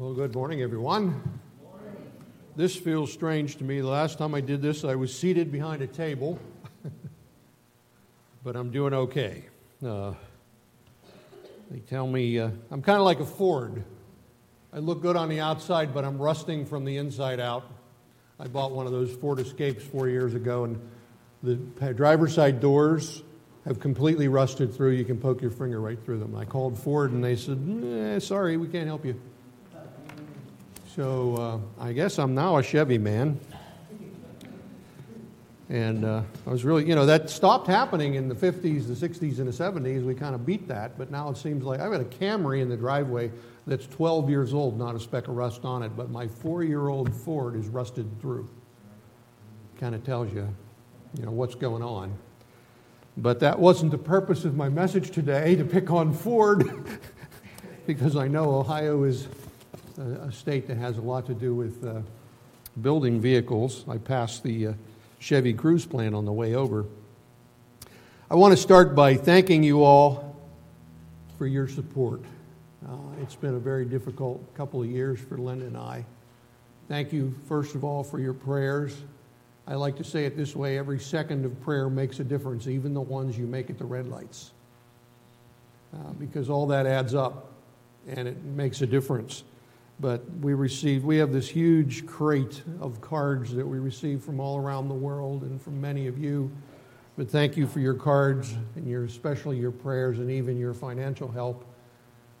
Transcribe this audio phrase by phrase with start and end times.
[0.00, 1.20] Well, good morning, everyone.
[2.56, 3.82] This feels strange to me.
[3.82, 6.38] The last time I did this, I was seated behind a table,
[8.42, 9.44] but I'm doing okay.
[9.84, 10.14] Uh,
[11.70, 13.84] they tell me uh, I'm kind of like a Ford.
[14.72, 17.70] I look good on the outside, but I'm rusting from the inside out.
[18.38, 20.80] I bought one of those Ford Escapes four years ago, and
[21.42, 21.56] the
[21.92, 23.22] driver's side doors
[23.66, 24.92] have completely rusted through.
[24.92, 26.34] You can poke your finger right through them.
[26.34, 29.20] I called Ford, and they said, eh, "Sorry, we can't help you."
[31.00, 31.34] So
[31.80, 33.40] uh, I guess I'm now a Chevy man.
[35.70, 39.38] And uh, I was really, you know, that stopped happening in the 50s, the 60s,
[39.38, 40.04] and the 70s.
[40.04, 42.68] We kind of beat that, but now it seems like I've got a Camry in
[42.68, 43.32] the driveway
[43.66, 46.88] that's 12 years old, not a speck of rust on it, but my four year
[46.88, 48.46] old Ford is rusted through.
[49.78, 50.54] Kind of tells you,
[51.18, 52.12] you know, what's going on.
[53.16, 56.68] But that wasn't the purpose of my message today to pick on Ford,
[57.86, 59.28] because I know Ohio is
[59.98, 62.00] a state that has a lot to do with uh,
[62.80, 63.84] building vehicles.
[63.88, 64.72] I passed the uh,
[65.18, 66.86] Chevy Cruze plant on the way over.
[68.30, 70.36] I want to start by thanking you all
[71.36, 72.22] for your support.
[72.86, 76.04] Uh, it's been a very difficult couple of years for Linda and I.
[76.88, 78.96] Thank you, first of all, for your prayers.
[79.66, 82.94] I like to say it this way every second of prayer makes a difference, even
[82.94, 84.52] the ones you make at the red lights,
[85.94, 87.52] uh, because all that adds up
[88.08, 89.44] and it makes a difference
[90.00, 94.56] but we received we have this huge crate of cards that we receive from all
[94.56, 96.50] around the world and from many of you.
[97.18, 101.30] But thank you for your cards and your especially your prayers and even your financial
[101.30, 101.66] help.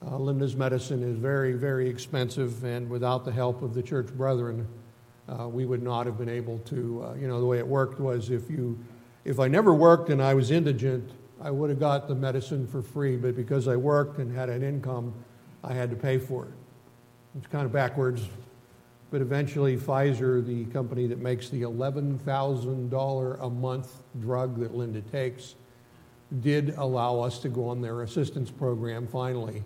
[0.02, 4.66] Uh, linda's medicine is very very expensive and without the help of the church brethren
[5.28, 8.00] uh, we would not have been able to uh, you know the way it worked
[8.00, 8.78] was if you
[9.26, 11.10] if i never worked and i was indigent
[11.42, 14.62] i would have got the medicine for free but because i worked and had an
[14.62, 15.12] income
[15.64, 16.59] i had to pay for it
[17.36, 18.28] it's kind of backwards.
[19.10, 25.56] But eventually, Pfizer, the company that makes the $11,000 a month drug that Linda takes,
[26.42, 29.64] did allow us to go on their assistance program finally,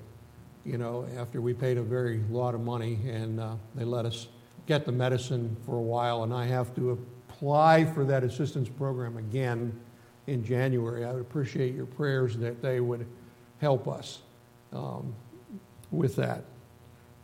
[0.64, 4.28] you know, after we paid a very lot of money, and uh, they let us
[4.66, 9.18] get the medicine for a while, and I have to apply for that assistance program
[9.18, 9.78] again
[10.26, 11.04] in January.
[11.04, 13.06] I would appreciate your prayers that they would
[13.60, 14.22] help us
[14.72, 15.14] um,
[15.90, 16.44] with that.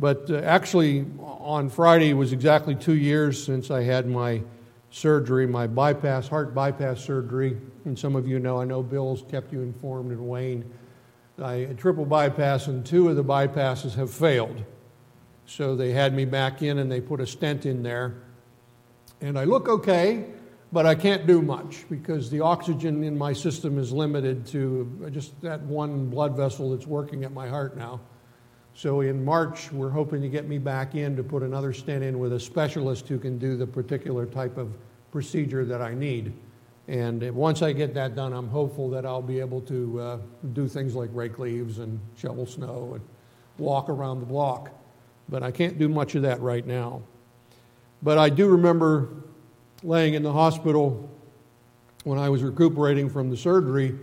[0.00, 4.42] But uh, actually, on Friday it was exactly two years since I had my
[4.90, 7.58] surgery, my bypass, heart bypass surgery.
[7.84, 10.64] And some of you know, I know Bill's kept you informed and Wayne.
[11.40, 14.62] I triple bypass, and two of the bypasses have failed.
[15.46, 18.22] So they had me back in and they put a stent in there.
[19.20, 20.26] And I look okay,
[20.72, 25.38] but I can't do much because the oxygen in my system is limited to just
[25.42, 28.00] that one blood vessel that's working at my heart now.
[28.80, 32.18] So in March, we're hoping to get me back in to put another stent in
[32.18, 34.74] with a specialist who can do the particular type of
[35.12, 36.32] procedure that I need.
[36.88, 40.18] And once I get that done, I'm hopeful that I'll be able to uh,
[40.54, 43.04] do things like rake leaves and shovel snow and
[43.58, 44.70] walk around the block.
[45.28, 47.02] But I can't do much of that right now.
[48.02, 49.10] But I do remember
[49.82, 51.06] laying in the hospital
[52.04, 53.98] when I was recuperating from the surgery,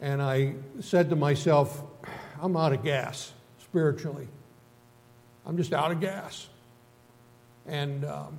[0.00, 1.84] and I said to myself,
[2.42, 3.34] I'm out of gas
[3.70, 4.26] spiritually.
[5.46, 6.48] I'm just out of gas.
[7.66, 8.38] And, um,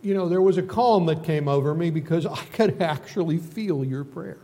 [0.00, 3.84] you know, there was a calm that came over me because I could actually feel
[3.84, 4.38] your prayers.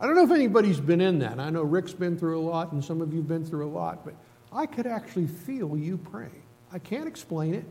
[0.00, 1.40] I don't know if anybody's been in that.
[1.40, 3.72] I know Rick's been through a lot and some of you have been through a
[3.72, 4.14] lot, but
[4.52, 6.42] I could actually feel you praying.
[6.72, 7.64] I can't explain it.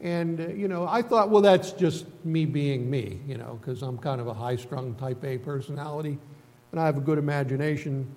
[0.00, 3.82] And, uh, you know, I thought, well, that's just me being me, you know, because
[3.82, 6.18] I'm kind of a high strung type A personality
[6.72, 8.14] and I have a good imagination.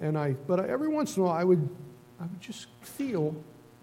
[0.00, 1.68] And I, but every once in a while, I would,
[2.20, 3.34] I would just feel,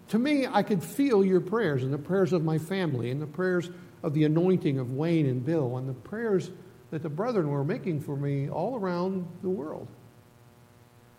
[0.08, 3.26] to me, I could feel your prayers and the prayers of my family and the
[3.26, 3.70] prayers
[4.02, 6.50] of the anointing of Wayne and Bill and the prayers
[6.90, 9.88] that the brethren were making for me all around the world.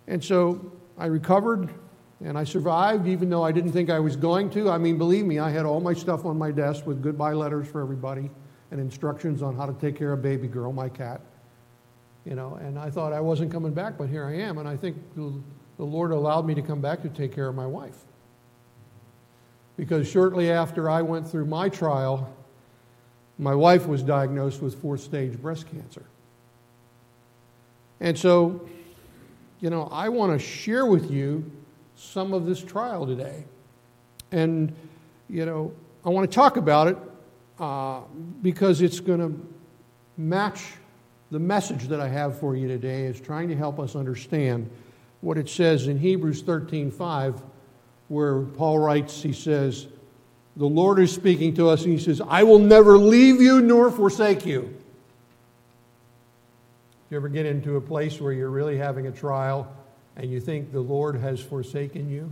[0.07, 1.69] And so I recovered
[2.23, 4.71] and I survived, even though I didn't think I was going to.
[4.71, 7.67] I mean, believe me, I had all my stuff on my desk with goodbye letters
[7.67, 8.31] for everybody
[8.71, 11.21] and instructions on how to take care of baby girl, my cat
[12.27, 14.75] you know, and I thought I wasn't coming back, but here I am, and I
[14.75, 15.33] think the,
[15.79, 17.95] Lord allowed me to come back to take care of my wife.
[19.77, 22.33] Because shortly after I went through my trial,
[23.37, 26.03] my wife was diagnosed with fourth stage breast cancer.
[27.99, 28.67] And so,
[29.61, 31.49] you know, I want to share with you
[31.95, 33.45] some of this trial today.
[34.31, 34.75] And,
[35.29, 35.71] you know,
[36.03, 36.97] I want to talk about it
[37.59, 38.01] uh,
[38.41, 39.47] because it's going to
[40.17, 40.73] match
[41.31, 44.69] the message that I have for you today is trying to help us understand
[45.21, 47.41] what it says in Hebrews 13:5
[48.07, 49.87] where Paul writes, he says,
[50.55, 53.91] The Lord is speaking to us, and he says, I will never leave you nor
[53.91, 54.73] forsake you.
[57.09, 59.71] You ever get into a place where you're really having a trial
[60.17, 62.31] and you think the Lord has forsaken you?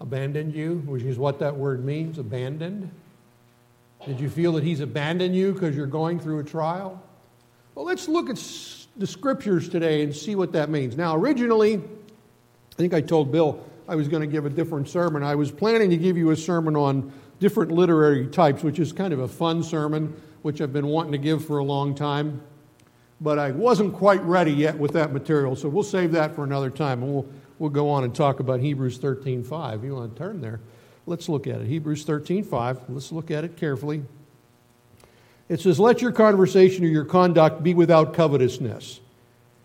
[0.00, 2.90] Abandoned you, which is what that word means, abandoned?
[4.06, 7.02] Did you feel that He's abandoned you because you're going through a trial?
[7.78, 8.34] Well, let's look at
[8.96, 10.96] the scriptures today and see what that means.
[10.96, 15.22] Now, originally, I think I told Bill I was going to give a different sermon.
[15.22, 19.12] I was planning to give you a sermon on different literary types, which is kind
[19.12, 22.42] of a fun sermon, which I've been wanting to give for a long time.
[23.20, 26.70] But I wasn't quite ready yet with that material, so we'll save that for another
[26.70, 27.28] time, and we'll,
[27.60, 29.84] we'll go on and talk about Hebrews 13.5.
[29.84, 30.58] You want to turn there?
[31.06, 31.68] Let's look at it.
[31.68, 32.86] Hebrews 13.5.
[32.88, 34.02] Let's look at it carefully.
[35.48, 39.00] It says, Let your conversation or your conduct be without covetousness.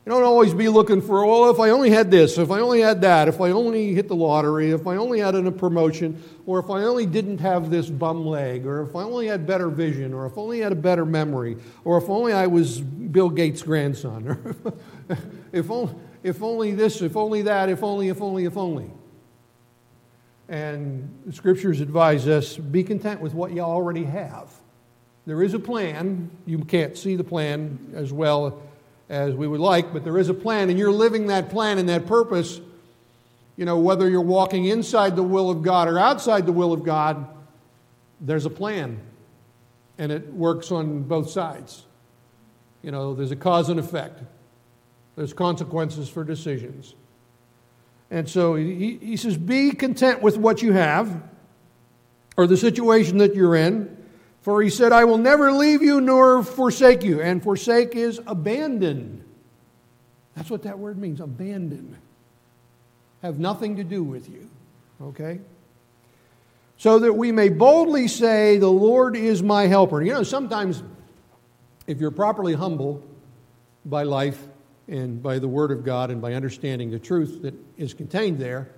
[0.06, 2.82] You don't always be looking for, well, if I only had this, if I only
[2.82, 6.60] had that, if I only hit the lottery, if I only had a promotion, or
[6.60, 10.14] if I only didn't have this bum leg, or if I only had better vision,
[10.14, 11.56] or if I only had a better memory,
[11.86, 14.74] or if only I was Bill Gates' grandson, or
[15.54, 18.92] if, only, if only this, if only that, if only, if only, if only.
[20.50, 24.52] And the scriptures advise us be content with what you already have.
[25.26, 26.30] There is a plan.
[26.46, 28.62] You can't see the plan as well
[29.10, 31.88] as we would like, but there is a plan, and you're living that plan and
[31.90, 32.60] that purpose.
[33.56, 36.84] You know, whether you're walking inside the will of God or outside the will of
[36.84, 37.28] God,
[38.20, 39.00] there's a plan,
[39.98, 41.84] and it works on both sides.
[42.82, 44.22] You know, there's a cause and effect,
[45.16, 46.96] there's consequences for decisions.
[48.10, 51.24] And so he, he says, Be content with what you have
[52.38, 53.98] or the situation that you're in.
[54.44, 57.22] For he said, I will never leave you nor forsake you.
[57.22, 59.24] And forsake is abandon.
[60.36, 61.98] That's what that word means abandon.
[63.22, 64.50] Have nothing to do with you.
[65.02, 65.40] Okay?
[66.76, 70.02] So that we may boldly say, The Lord is my helper.
[70.02, 70.84] You know, sometimes
[71.88, 73.02] if you're properly humble
[73.86, 74.46] by life
[74.90, 78.70] and by the Word of God and by understanding the truth that is contained there,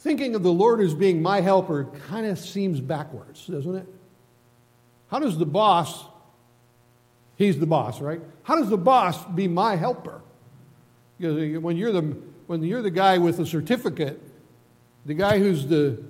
[0.00, 3.86] thinking of the Lord as being my helper kind of seems backwards, doesn't it?
[5.08, 6.04] How does the boss,
[7.36, 8.20] he's the boss, right?
[8.42, 10.22] How does the boss be my helper?
[11.18, 12.16] Because when you're the,
[12.46, 14.20] when you're the guy with the certificate,
[15.04, 16.02] the guy who's the,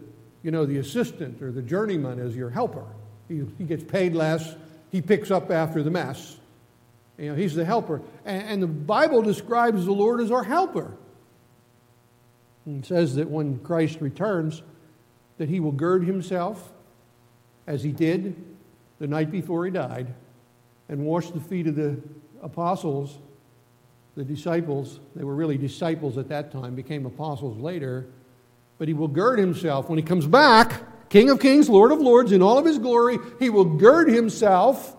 [0.43, 2.87] you know, the assistant or the journeyman is your helper.
[3.29, 4.55] He, he gets paid less,
[4.93, 6.37] he picks up after the mess.
[7.19, 8.03] You know, he's the helper.
[8.25, 10.97] And, and the Bible describes the Lord as our helper.
[12.71, 14.63] And says that when Christ returns,
[15.39, 16.73] that he will gird himself
[17.67, 18.37] as he did
[19.01, 20.15] the night before he died
[20.89, 22.01] and wash the feet of the
[22.43, 23.19] apostles,
[24.15, 25.01] the disciples.
[25.17, 28.07] They were really disciples at that time, became apostles later.
[28.79, 32.31] But he will gird himself when he comes back, King of kings, Lord of lords,
[32.31, 33.19] in all of his glory.
[33.41, 34.97] He will gird himself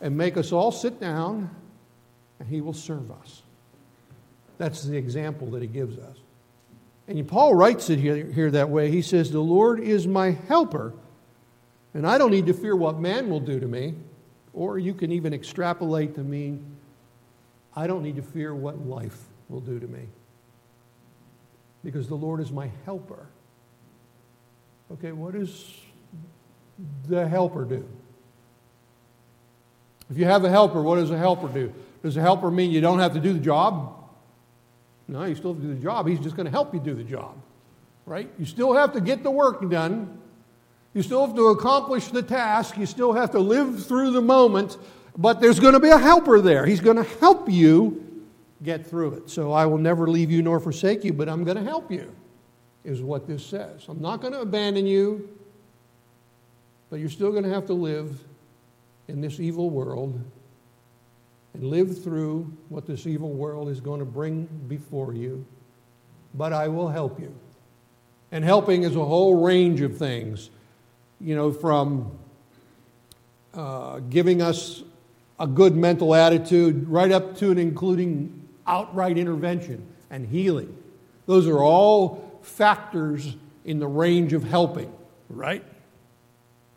[0.00, 1.50] and make us all sit down,
[2.38, 3.42] and he will serve us.
[4.58, 6.19] That's the example that he gives us.
[7.10, 8.88] And Paul writes it here, here, that way.
[8.88, 10.94] He says, The Lord is my helper,
[11.92, 13.96] and I don't need to fear what man will do to me.
[14.52, 16.76] Or you can even extrapolate to mean,
[17.74, 19.18] I don't need to fear what life
[19.48, 20.06] will do to me.
[21.82, 23.26] Because the Lord is my helper.
[24.92, 25.68] Okay, what does
[27.08, 27.88] the helper do?
[30.10, 31.74] If you have a helper, what does a helper do?
[32.04, 33.99] Does a helper mean you don't have to do the job?
[35.10, 36.06] No, you still have to do the job.
[36.06, 37.34] He's just going to help you do the job,
[38.06, 38.30] right?
[38.38, 40.20] You still have to get the work done.
[40.94, 42.78] You still have to accomplish the task.
[42.78, 44.78] You still have to live through the moment,
[45.18, 46.64] but there's going to be a helper there.
[46.64, 48.24] He's going to help you
[48.62, 49.30] get through it.
[49.30, 52.14] So I will never leave you nor forsake you, but I'm going to help you,
[52.84, 53.86] is what this says.
[53.88, 55.28] I'm not going to abandon you,
[56.88, 58.22] but you're still going to have to live
[59.08, 60.20] in this evil world
[61.54, 65.44] and live through what this evil world is going to bring before you,
[66.34, 67.34] but I will help you.
[68.32, 70.50] And helping is a whole range of things,
[71.20, 72.16] you know, from
[73.52, 74.84] uh, giving us
[75.40, 80.76] a good mental attitude right up to and including outright intervention and healing.
[81.26, 84.92] Those are all factors in the range of helping,
[85.28, 85.64] right?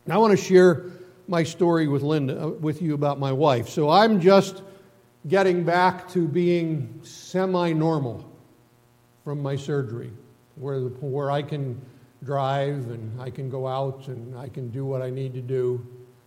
[0.07, 0.85] Now I want to share
[1.27, 3.69] my story with Linda, uh, with you about my wife.
[3.69, 4.61] So I'm just
[5.27, 8.29] getting back to being semi-normal
[9.23, 10.11] from my surgery,
[10.55, 11.79] where the, where I can
[12.23, 15.85] drive and I can go out and I can do what I need to do,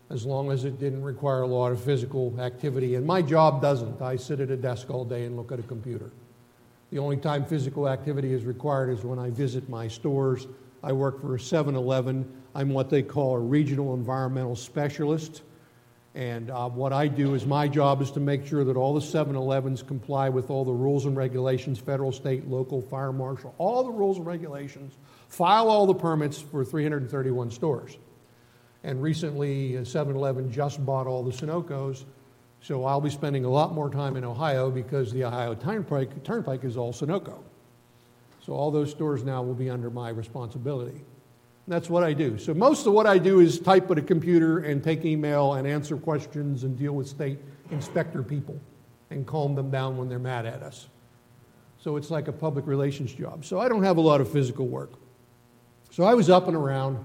[0.08, 2.94] as long as it didn't require a lot of physical activity.
[2.94, 4.00] And my job doesn't.
[4.00, 6.10] I sit at a desk all day and look at a computer.
[6.90, 10.46] The only time physical activity is required is when I visit my stores.
[10.86, 12.32] I work for 7 Eleven.
[12.54, 15.42] I'm what they call a regional environmental specialist.
[16.14, 19.00] And uh, what I do is my job is to make sure that all the
[19.00, 23.82] 7 Elevens comply with all the rules and regulations federal, state, local, fire marshal, all
[23.82, 24.96] the rules and regulations,
[25.28, 27.98] file all the permits for 331 stores.
[28.84, 32.04] And recently, 7 Eleven just bought all the Sunoco's
[32.66, 36.64] so I'll be spending a lot more time in Ohio because the Ohio Turnpike, Turnpike
[36.64, 37.38] is all Sunoco.
[38.46, 41.02] So all those stores now will be under my responsibility.
[41.66, 42.38] That's what I do.
[42.38, 45.66] So most of what I do is type at a computer and take email and
[45.66, 47.40] answer questions and deal with state
[47.72, 48.60] inspector people
[49.10, 50.86] and calm them down when they're mad at us.
[51.78, 53.44] So it's like a public relations job.
[53.44, 54.92] So I don't have a lot of physical work.
[55.90, 57.04] So I was up and around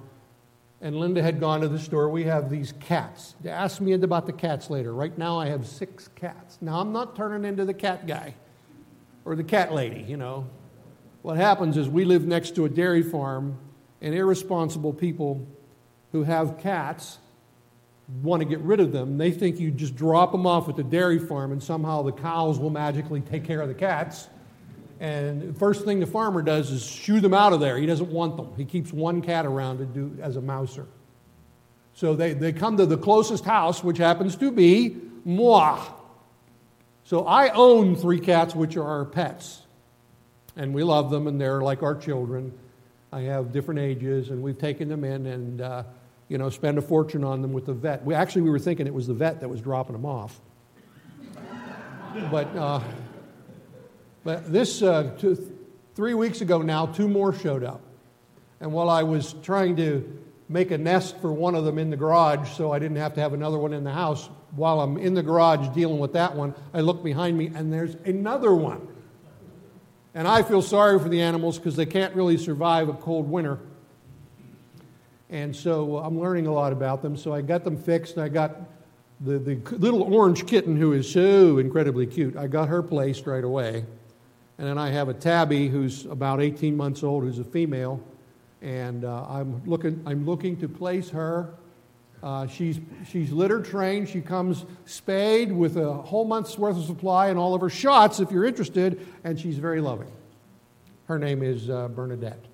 [0.79, 2.09] and Linda had gone to the store.
[2.09, 3.33] We have these cats.
[3.47, 4.93] Ask me about the cats later.
[4.93, 6.59] Right now, I have six cats.
[6.61, 8.35] Now, I'm not turning into the cat guy
[9.25, 10.45] or the cat lady, you know.
[11.21, 13.57] What happens is we live next to a dairy farm,
[14.01, 15.47] and irresponsible people
[16.11, 17.19] who have cats
[18.23, 19.17] want to get rid of them.
[19.17, 22.59] They think you just drop them off at the dairy farm, and somehow the cows
[22.59, 24.27] will magically take care of the cats.
[24.99, 27.77] And first thing the farmer does is shoo them out of there.
[27.77, 28.53] He doesn't want them.
[28.57, 30.87] He keeps one cat around to do as a mouser.
[31.93, 35.83] So they, they come to the closest house, which happens to be moi.
[37.03, 39.60] So I own three cats, which are our pets.
[40.55, 42.51] And we love them, and they're like our children.
[43.11, 45.83] I have different ages, and we've taken them in and, uh,
[46.27, 48.03] you know, spend a fortune on them with the vet.
[48.05, 50.39] We actually we were thinking it was the vet that was dropping them off.
[52.31, 52.81] but uh,
[54.23, 55.57] but this, uh, two,
[55.95, 57.81] three weeks ago now, two more showed up.
[58.59, 61.97] And while I was trying to make a nest for one of them in the
[61.97, 65.15] garage so I didn't have to have another one in the house, while I'm in
[65.15, 68.87] the garage dealing with that one, I look behind me and there's another one.
[70.13, 73.59] And I feel sorry for the animals because they can't really survive a cold winter.
[75.29, 77.15] And so I'm learning a lot about them.
[77.15, 78.17] So I got them fixed.
[78.17, 78.57] I got
[79.21, 82.35] the, the little orange kitten who is so incredibly cute.
[82.35, 83.85] I got her placed right away.
[84.57, 88.03] And then I have a tabby who's about 18 months old, who's a female.
[88.61, 91.53] And uh, I'm, looking, I'm looking to place her.
[92.23, 94.07] Uh, she's, she's litter trained.
[94.07, 98.19] She comes spayed with a whole month's worth of supply and all of her shots
[98.19, 99.05] if you're interested.
[99.23, 100.11] And she's very loving.
[101.05, 102.45] Her name is uh, Bernadette.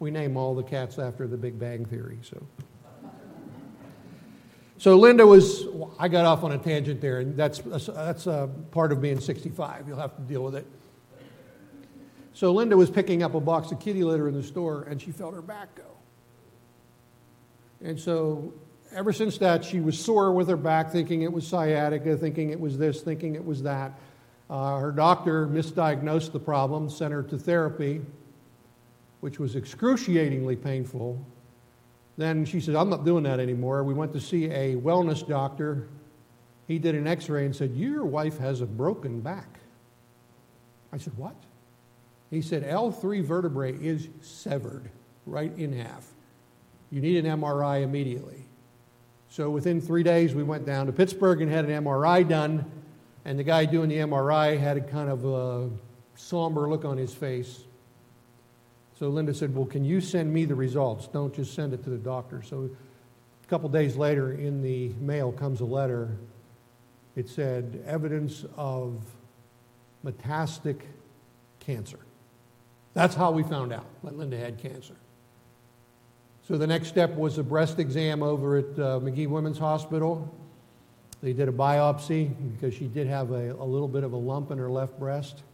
[0.00, 2.18] We name all the cats after the Big Bang Theory.
[2.22, 2.42] So.
[4.78, 8.90] So Linda was, I got off on a tangent there, and that's, that's a part
[8.90, 9.86] of being 65.
[9.86, 10.66] You'll have to deal with it.
[12.34, 15.12] So Linda was picking up a box of kitty litter in the store and she
[15.12, 15.84] felt her back go.
[17.82, 18.52] And so
[18.94, 22.60] ever since that, she was sore with her back, thinking it was sciatica, thinking it
[22.60, 23.92] was this, thinking it was that.
[24.50, 28.02] Uh, her doctor misdiagnosed the problem, sent her to therapy,
[29.20, 31.24] which was excruciatingly painful.
[32.18, 33.82] Then she said, I'm not doing that anymore.
[33.84, 35.88] We went to see a wellness doctor.
[36.68, 39.58] He did an x ray and said, Your wife has a broken back.
[40.92, 41.36] I said, What?
[42.30, 44.90] He said L3 vertebrae is severed
[45.26, 46.06] right in half.
[46.90, 48.41] You need an MRI immediately.
[49.32, 52.70] So within three days, we went down to Pittsburgh and had an MRI done.
[53.24, 55.70] And the guy doing the MRI had a kind of a
[56.16, 57.64] somber look on his face.
[58.98, 61.08] So Linda said, Well, can you send me the results?
[61.08, 62.42] Don't just send it to the doctor.
[62.42, 62.68] So
[63.42, 66.10] a couple days later, in the mail comes a letter.
[67.16, 69.02] It said, Evidence of
[70.04, 70.80] metastatic
[71.58, 72.00] cancer.
[72.92, 74.96] That's how we found out that Linda had cancer.
[76.52, 80.30] So the next step was a breast exam over at uh, Magee Women's Hospital.
[81.22, 84.50] They did a biopsy because she did have a, a little bit of a lump
[84.50, 85.44] in her left breast.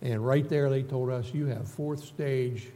[0.00, 2.68] And right there, they told us you have fourth stage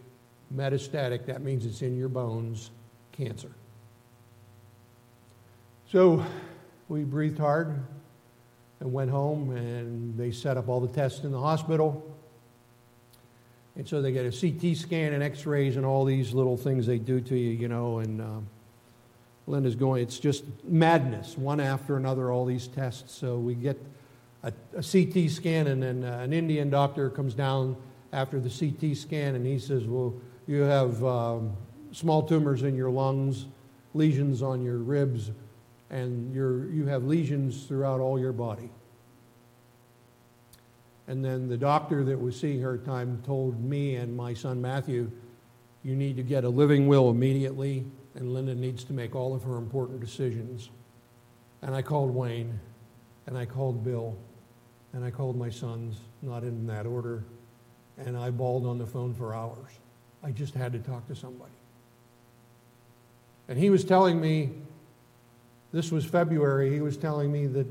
[0.54, 2.70] metastatic, that means it's in your bones,
[3.12, 3.52] cancer.
[5.90, 6.22] So
[6.90, 7.82] we breathed hard
[8.80, 12.14] and went home, and they set up all the tests in the hospital.
[13.76, 16.86] And so they get a CT scan and x rays and all these little things
[16.86, 17.98] they do to you, you know.
[17.98, 18.40] And uh,
[19.46, 23.14] Linda's going, it's just madness, one after another, all these tests.
[23.14, 23.78] So we get
[24.42, 27.76] a, a CT scan, and then uh, an Indian doctor comes down
[28.12, 30.14] after the CT scan and he says, Well,
[30.46, 31.54] you have um,
[31.92, 33.46] small tumors in your lungs,
[33.94, 35.30] lesions on your ribs,
[35.90, 38.70] and you you have lesions throughout all your body.
[41.08, 44.34] And then the doctor that was seeing her at the time told me and my
[44.34, 45.10] son Matthew,
[45.84, 47.84] you need to get a living will immediately,
[48.14, 50.70] and Linda needs to make all of her important decisions.
[51.62, 52.58] And I called Wayne,
[53.26, 54.16] and I called Bill,
[54.92, 57.24] and I called my sons, not in that order,
[57.98, 59.78] And I bawled on the phone for hours.
[60.22, 61.52] I just had to talk to somebody.
[63.48, 64.50] And he was telling me,
[65.72, 67.66] this was February, he was telling me that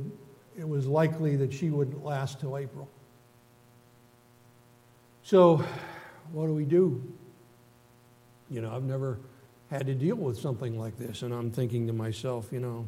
[0.58, 2.88] it was likely that she wouldn't last till April.
[5.26, 5.64] So,
[6.34, 7.02] what do we do?
[8.52, 9.18] You know, I've never
[9.72, 12.86] had to deal with something like this, and I'm thinking to myself, you know,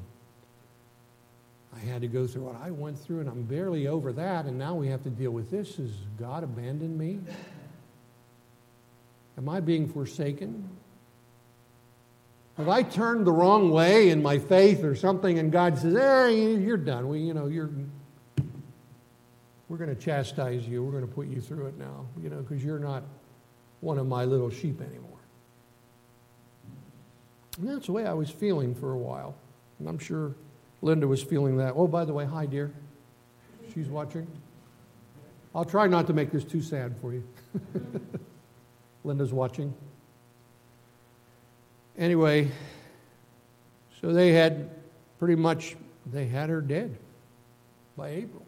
[1.75, 4.55] I had to go through what I went through, and I'm barely over that, and
[4.55, 5.77] now we have to deal with this.
[5.77, 5.89] Has
[6.19, 7.21] God abandoned me?
[9.39, 10.69] Am I being forsaken?
[12.57, 16.53] Have I turned the wrong way in my faith or something, and God says, "Hey,
[16.53, 17.07] you're done.
[17.07, 17.71] We, you know, you're
[19.69, 20.83] we're going to chastise you.
[20.83, 23.03] We're going to put you through it now, you know, because you're not
[23.81, 25.19] one of my little sheep anymore."
[27.57, 29.35] And that's the way I was feeling for a while,
[29.79, 30.35] and I'm sure
[30.81, 31.73] Linda was feeling that.
[31.75, 32.71] Oh, by the way, hi, dear.
[33.73, 34.27] She's watching.
[35.55, 37.23] I'll try not to make this too sad for you.
[39.03, 39.73] Linda's watching.
[41.97, 42.51] Anyway,
[43.99, 44.69] so they had
[45.17, 46.95] pretty much they had her dead
[47.95, 48.45] by April.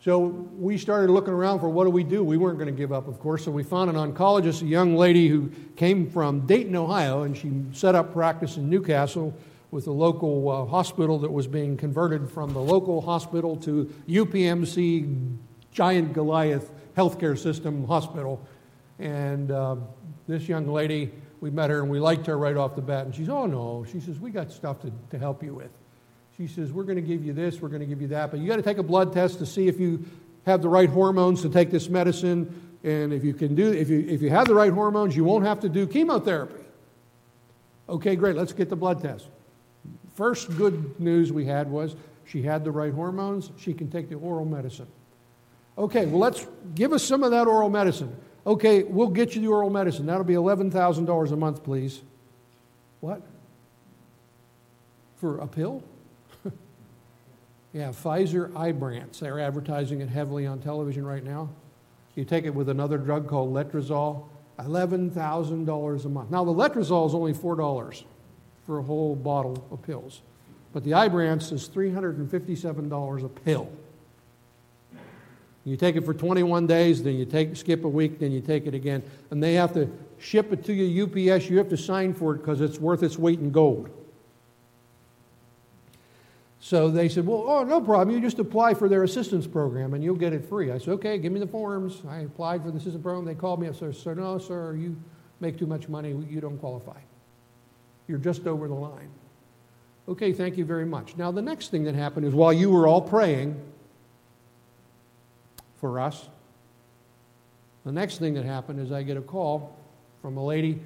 [0.00, 2.22] So we started looking around for what do we do?
[2.22, 3.44] We weren't going to give up, of course.
[3.44, 7.50] So we found an oncologist, a young lady who came from Dayton, Ohio, and she
[7.72, 9.34] set up practice in New Castle
[9.72, 15.36] with a local uh, hospital that was being converted from the local hospital to UPMC
[15.72, 18.40] Giant Goliath healthcare system hospital.
[19.00, 19.76] And uh,
[20.28, 23.04] this young lady, we met her and we liked her right off the bat.
[23.04, 25.70] And she's, oh no, she says, we got stuff to, to help you with.
[26.38, 28.38] She says, we're going to give you this, we're going to give you that, but
[28.38, 30.04] you got to take a blood test to see if you
[30.46, 32.78] have the right hormones to take this medicine.
[32.84, 35.44] And if you can do, if you, if you have the right hormones, you won't
[35.44, 36.62] have to do chemotherapy.
[37.88, 39.26] Okay, great, let's get the blood test.
[40.14, 44.14] First good news we had was she had the right hormones, she can take the
[44.14, 44.86] oral medicine.
[45.76, 48.14] Okay, well, let's give us some of that oral medicine.
[48.46, 50.06] Okay, we'll get you the oral medicine.
[50.06, 52.00] That'll be $11,000 a month, please.
[53.00, 53.22] What?
[55.16, 55.82] For a pill?
[57.72, 59.18] Yeah, Pfizer Ibrance.
[59.18, 61.50] They're advertising it heavily on television right now.
[62.14, 64.24] You take it with another drug called letrozole,
[64.58, 66.30] $11,000 a month.
[66.30, 68.04] Now, the letrozole is only $4
[68.66, 70.22] for a whole bottle of pills,
[70.72, 73.70] but the Ibrance is $357 a pill.
[75.64, 78.66] You take it for 21 days, then you take, skip a week, then you take
[78.66, 79.02] it again.
[79.30, 81.50] And they have to ship it to you UPS.
[81.50, 83.90] You have to sign for it because it's worth its weight in gold.
[86.60, 88.14] So they said, Well, oh, no problem.
[88.14, 90.72] You just apply for their assistance program and you'll get it free.
[90.72, 92.02] I said, Okay, give me the forms.
[92.08, 93.24] I applied for the assistance program.
[93.24, 94.96] They called me up and said, No, sir, you
[95.40, 96.10] make too much money.
[96.28, 96.98] You don't qualify.
[98.08, 99.10] You're just over the line.
[100.08, 101.16] Okay, thank you very much.
[101.16, 103.60] Now, the next thing that happened is while you were all praying,
[105.80, 106.28] for us.
[107.84, 109.76] The next thing that happened is I get a call
[110.20, 110.80] from a lady.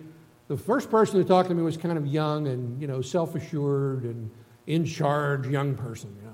[0.48, 3.34] The first person who talked to me was kind of young and, you know, self
[3.34, 4.30] assured and
[4.66, 6.32] in charge young person, you know.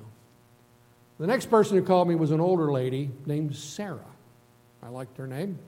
[1.18, 4.00] The next person who called me was an older lady named Sarah.
[4.82, 5.58] I liked her name.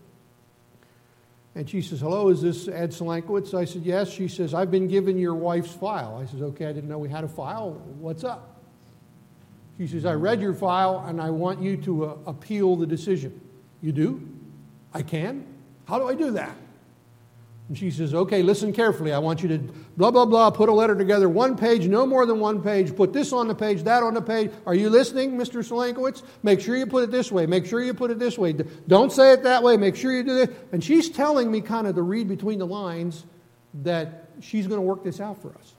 [1.55, 3.55] And she says, Hello, is this Ed Solankowitz?
[3.55, 4.09] I said, Yes.
[4.11, 6.17] She says, I've been given your wife's file.
[6.23, 7.73] I said, Okay, I didn't know we had a file.
[7.99, 8.61] What's up?
[9.77, 13.41] She says, I read your file and I want you to uh, appeal the decision.
[13.83, 14.29] You do?
[14.93, 15.47] I can?
[15.89, 16.55] How do I do that?
[17.71, 19.13] And she says, Okay, listen carefully.
[19.13, 19.59] I want you to
[19.97, 23.15] blah, blah, blah, put a letter together, one page, no more than one page, put
[23.15, 24.51] this on the page, that on the page.
[24.67, 25.67] Are you listening, Mr.
[25.67, 26.23] Solankowitz?
[26.43, 27.47] Make sure you put it this way.
[27.47, 28.53] Make sure you put it this way.
[28.53, 29.79] Don't say it that way.
[29.79, 30.51] Make sure you do this.
[30.73, 33.25] And she's telling me kind of to read between the lines
[33.83, 35.75] that she's going to work this out for us.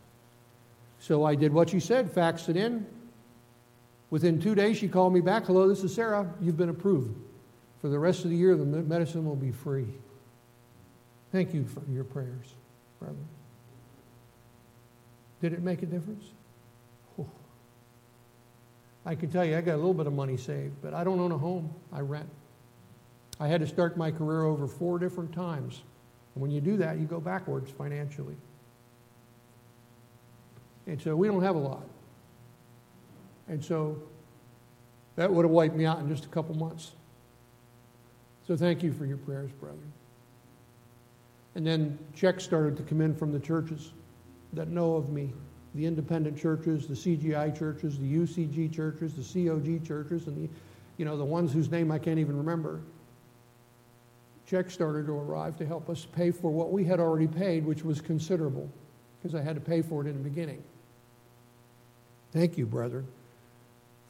[0.97, 2.85] So I did what she said, faxed it in,
[4.11, 5.45] Within two days, she called me back.
[5.45, 6.31] Hello, this is Sarah.
[6.41, 7.17] You've been approved.
[7.79, 9.87] For the rest of the year, the medicine will be free.
[11.31, 12.55] Thank you for your prayers,
[12.99, 13.15] brother.
[15.41, 16.25] Did it make a difference?
[17.17, 17.29] Oh.
[19.05, 21.19] I can tell you, I got a little bit of money saved, but I don't
[21.19, 21.73] own a home.
[21.91, 22.29] I rent.
[23.39, 25.81] I had to start my career over four different times.
[26.35, 28.35] And when you do that, you go backwards financially.
[30.85, 31.85] And so we don't have a lot.
[33.47, 34.01] And so
[35.15, 36.91] that would have wiped me out in just a couple months.
[38.47, 39.77] So thank you for your prayers, brother.
[41.55, 43.91] And then checks started to come in from the churches
[44.53, 45.33] that know of me
[45.73, 50.53] the independent churches, the CGI churches, the UCG churches, the COG churches, and the,
[50.97, 52.81] you know, the ones whose name I can't even remember.
[54.45, 57.85] Checks started to arrive to help us pay for what we had already paid, which
[57.85, 58.69] was considerable,
[59.17, 60.61] because I had to pay for it in the beginning.
[62.33, 63.05] Thank you, brother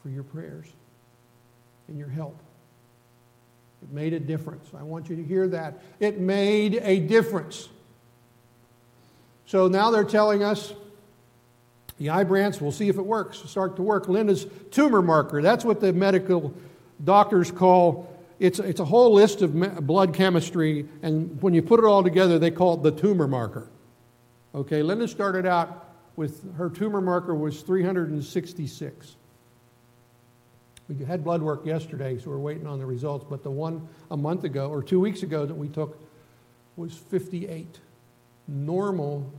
[0.02, 0.66] for your prayers
[1.88, 2.36] and your help.
[3.82, 4.68] It made a difference.
[4.78, 5.82] I want you to hear that.
[6.00, 7.68] It made a difference.
[9.46, 10.72] So now they're telling us
[11.98, 13.38] the Ibrance, we'll see if it works.
[13.48, 14.08] Start to work.
[14.08, 16.54] Linda's tumor marker, that's what the medical
[17.04, 18.08] doctors call
[18.42, 22.40] it's, it's a whole list of blood chemistry, and when you put it all together,
[22.40, 23.68] they call it the tumor marker.
[24.52, 29.16] Okay, Linda started out with her tumor marker was 366.
[30.88, 34.16] We had blood work yesterday, so we're waiting on the results, but the one a
[34.16, 35.98] month ago or two weeks ago that we took
[36.76, 37.78] was 58.
[38.48, 39.32] Normal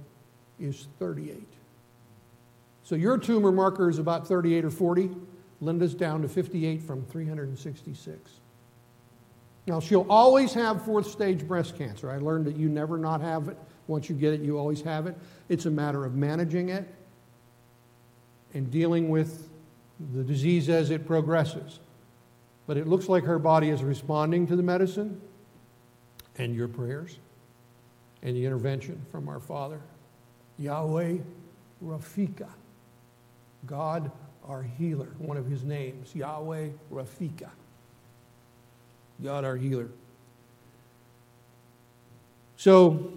[0.59, 1.45] is 38.
[2.83, 5.09] So your tumor marker is about 38 or 40.
[5.61, 8.31] Linda's down to 58 from 366.
[9.65, 12.11] Now, she'll always have fourth stage breast cancer.
[12.11, 13.57] I learned that you never not have it.
[13.87, 15.15] Once you get it, you always have it.
[15.47, 16.85] It's a matter of managing it
[18.53, 19.49] and dealing with
[20.13, 21.79] the disease as it progresses.
[22.65, 25.21] But it looks like her body is responding to the medicine
[26.37, 27.17] and your prayers
[28.21, 29.81] and the intervention from our Father.
[30.57, 31.17] Yahweh
[31.83, 32.49] Rafika.
[33.65, 34.11] God
[34.47, 36.13] our healer, one of his names.
[36.15, 37.49] Yahweh Rafika.
[39.21, 39.89] God our healer.
[42.57, 43.13] So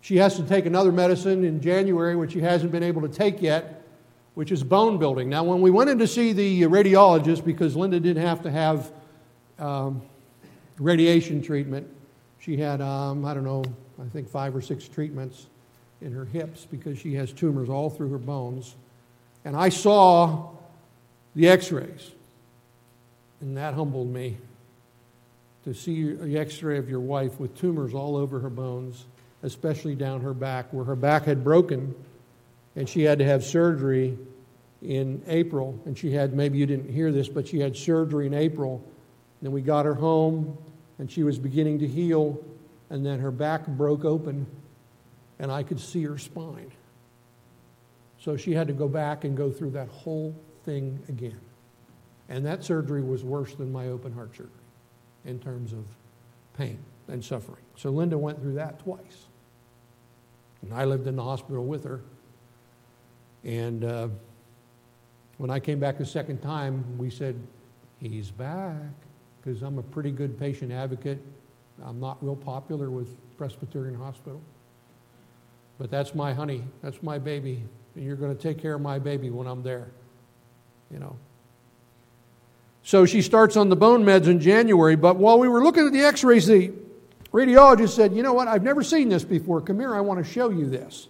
[0.00, 3.40] she has to take another medicine in January, which she hasn't been able to take
[3.40, 3.81] yet,
[4.34, 5.28] which is bone building.
[5.28, 8.90] Now, when we went in to see the radiologist, because Linda didn't have to have
[9.58, 10.02] um,
[10.78, 11.86] radiation treatment,
[12.38, 13.62] she had, um, I don't know,
[14.00, 15.46] I think five or six treatments
[16.00, 18.74] in her hips because she has tumors all through her bones.
[19.44, 20.50] And I saw
[21.34, 22.10] the x rays.
[23.40, 24.38] And that humbled me
[25.64, 29.04] to see the x ray of your wife with tumors all over her bones,
[29.42, 31.94] especially down her back, where her back had broken
[32.76, 34.18] and she had to have surgery
[34.80, 35.80] in April.
[35.84, 38.82] And she had, maybe you didn't hear this, but she had surgery in April.
[39.40, 40.56] Then we got her home
[40.98, 42.38] and she was beginning to heal,
[42.90, 44.46] and then her back broke open
[45.38, 46.70] and I could see her spine.
[48.18, 51.40] So she had to go back and go through that whole thing again.
[52.28, 54.50] And that surgery was worse than my open heart surgery
[55.24, 55.84] in terms of
[56.56, 57.62] pain and suffering.
[57.76, 59.26] So Linda went through that twice.
[60.62, 62.00] And I lived in the hospital with her.
[63.44, 64.08] And uh,
[65.38, 67.36] when I came back the second time, we said,
[67.98, 68.76] He's back.
[69.40, 71.18] Because I'm a pretty good patient advocate.
[71.84, 74.40] I'm not real popular with Presbyterian Hospital.
[75.78, 76.62] But that's my honey.
[76.82, 77.64] That's my baby.
[77.96, 79.88] And you're going to take care of my baby when I'm there.
[80.92, 81.16] You know,
[82.82, 84.96] so she starts on the bone meds in January.
[84.96, 86.72] But while we were looking at the x rays, the
[87.32, 88.48] radiologist said, You know what?
[88.48, 89.60] I've never seen this before.
[89.60, 91.08] Come here, I want to show you this.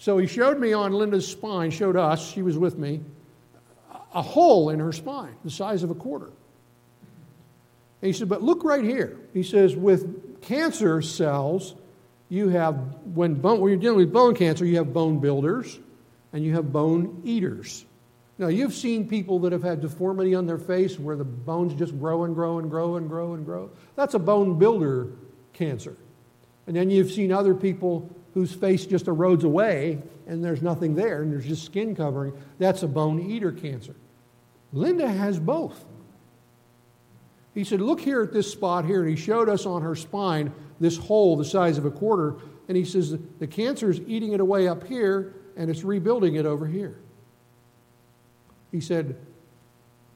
[0.00, 3.02] So he showed me on Linda's spine, showed us, she was with me,
[4.14, 6.24] a hole in her spine the size of a quarter.
[6.24, 9.18] And he said, But look right here.
[9.34, 11.74] He says, With cancer cells,
[12.30, 12.76] you have,
[13.14, 15.78] when, bone, when you're dealing with bone cancer, you have bone builders
[16.32, 17.84] and you have bone eaters.
[18.38, 21.98] Now, you've seen people that have had deformity on their face where the bones just
[21.98, 23.70] grow and grow and grow and grow and grow.
[23.96, 25.08] That's a bone builder
[25.52, 25.94] cancer.
[26.66, 31.22] And then you've seen other people whose face just erodes away and there's nothing there
[31.22, 32.32] and there's just skin covering.
[32.58, 33.94] That's a bone eater cancer.
[34.72, 35.84] Linda has both.
[37.54, 39.00] He said, Look here at this spot here.
[39.00, 42.36] And he showed us on her spine this hole the size of a quarter.
[42.68, 46.46] And he says, The cancer is eating it away up here and it's rebuilding it
[46.46, 47.00] over here.
[48.70, 49.16] He said,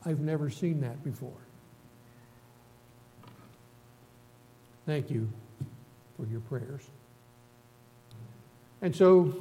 [0.07, 1.33] I've never seen that before.
[4.87, 5.29] Thank you
[6.17, 6.83] for your prayers.
[8.85, 9.35] And so,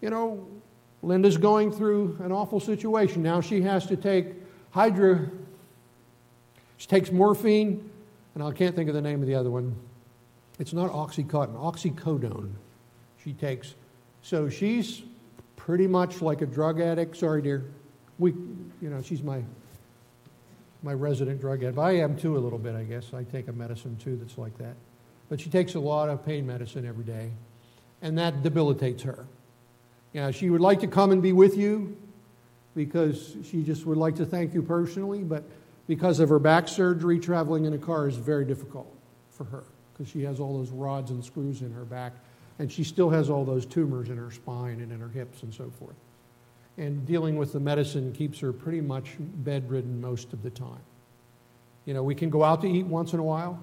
[0.00, 0.44] you know,
[1.02, 3.22] Linda's going through an awful situation.
[3.22, 4.26] Now she has to take
[4.72, 5.30] hydra,
[6.76, 7.88] she takes morphine,
[8.34, 9.76] and I can't think of the name of the other one.
[10.58, 12.50] It's not Oxycontin, oxycodone
[13.22, 13.74] she takes.
[14.22, 15.02] So she's
[15.54, 17.16] pretty much like a drug addict.
[17.16, 17.64] Sorry, dear
[18.18, 19.42] we, you know, she's my
[20.82, 21.78] my resident drug addict.
[21.78, 23.14] I am too a little bit, I guess.
[23.14, 24.74] I take a medicine too that's like that.
[25.28, 27.30] But she takes a lot of pain medicine every day,
[28.02, 29.26] and that debilitates her.
[30.14, 31.94] Know, she would like to come and be with you
[32.74, 35.44] because she just would like to thank you personally, but
[35.86, 38.90] because of her back surgery, traveling in a car is very difficult
[39.30, 42.12] for her because she has all those rods and screws in her back,
[42.58, 45.52] and she still has all those tumors in her spine and in her hips and
[45.52, 45.96] so forth
[46.78, 50.80] and dealing with the medicine keeps her pretty much bedridden most of the time.
[51.84, 53.58] You know, we can go out to eat once in a while,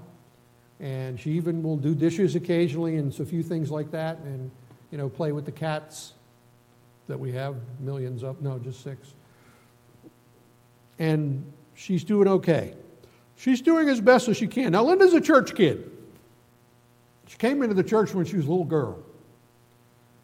[0.80, 4.52] and she even will do dishes occasionally and a few things like that, and,
[4.92, 6.14] you know, play with the cats
[7.08, 9.14] that we have, millions of, no, just six.
[11.00, 12.74] And she's doing okay.
[13.36, 14.72] she's doing as best as she can.
[14.72, 15.92] Now, Linda's a church kid.
[17.28, 19.00] She came into the church when she was a little girl.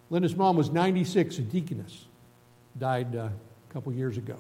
[0.10, 2.06] Linda's mom was 96, a deaconess,
[2.78, 3.30] died uh,
[3.70, 4.38] a couple years ago.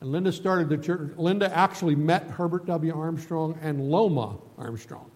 [0.00, 1.12] And Linda started the church.
[1.16, 2.94] Linda actually met Herbert W.
[2.94, 5.10] Armstrong and Loma Armstrong.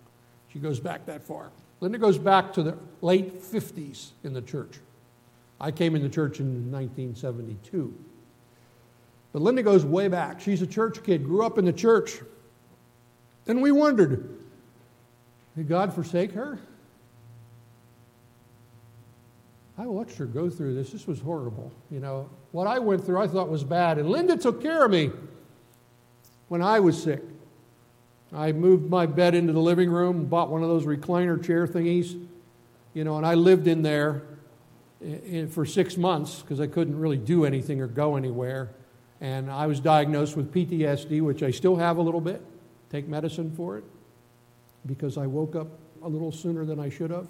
[0.57, 1.51] She goes back that far.
[1.81, 4.79] Linda goes back to the late 50s in the church.
[5.61, 7.95] I came in the church in 1972.
[9.35, 10.41] But Linda goes way back.
[10.41, 12.23] She's a church kid, grew up in the church.
[13.47, 14.35] And we wondered
[15.59, 16.59] did God forsake her?
[19.77, 20.91] I watched her go through this.
[20.91, 21.71] This was horrible.
[21.91, 23.99] You know, what I went through I thought was bad.
[23.99, 25.11] And Linda took care of me
[26.49, 27.21] when I was sick.
[28.37, 32.23] I moved my bed into the living room, bought one of those recliner chair thingies,
[32.93, 34.23] you know, and I lived in there
[35.05, 38.71] eh, eh, for six months because I couldn't really do anything or go anywhere.
[39.23, 42.43] And I was diagnosed with PTSD, which I still have a little bit,
[42.91, 43.85] take medicine for it,
[44.85, 45.69] because I woke up
[46.03, 47.29] a little sooner than I should have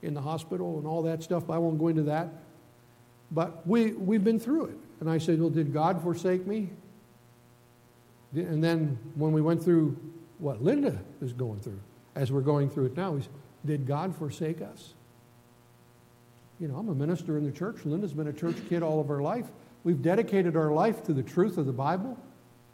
[0.00, 1.46] in the hospital and all that stuff.
[1.46, 2.28] But I won't go into that.
[3.30, 4.78] But we, we've been through it.
[5.00, 6.70] And I said, Well, did God forsake me?
[8.34, 9.96] And then when we went through
[10.38, 11.80] what Linda is going through,
[12.14, 13.28] as we're going through it now, said,
[13.64, 14.94] Did God forsake us?
[16.60, 17.84] You know, I'm a minister in the church.
[17.84, 19.46] Linda's been a church kid all of her life.
[19.84, 22.18] We've dedicated our life to the truth of the Bible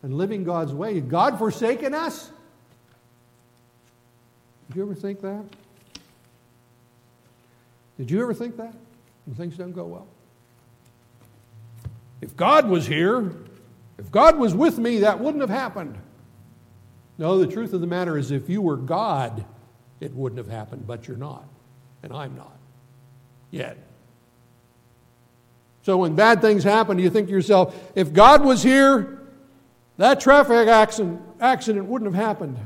[0.03, 1.01] and living God's way.
[1.01, 2.31] God forsaken us?
[4.69, 5.45] Did you ever think that?
[7.99, 8.75] Did you ever think that
[9.27, 10.07] when things don't go well?
[12.21, 13.33] If God was here,
[13.99, 15.97] if God was with me, that wouldn't have happened.
[17.17, 19.45] No, the truth of the matter is, if you were God,
[20.01, 21.45] it wouldn't have happened, but you're not,
[22.03, 22.57] and I'm not
[23.51, 23.79] yet.
[25.83, 29.21] So when bad things happen, you think to yourself, if God was here,
[29.97, 32.59] that traffic accident, accident wouldn't have happened.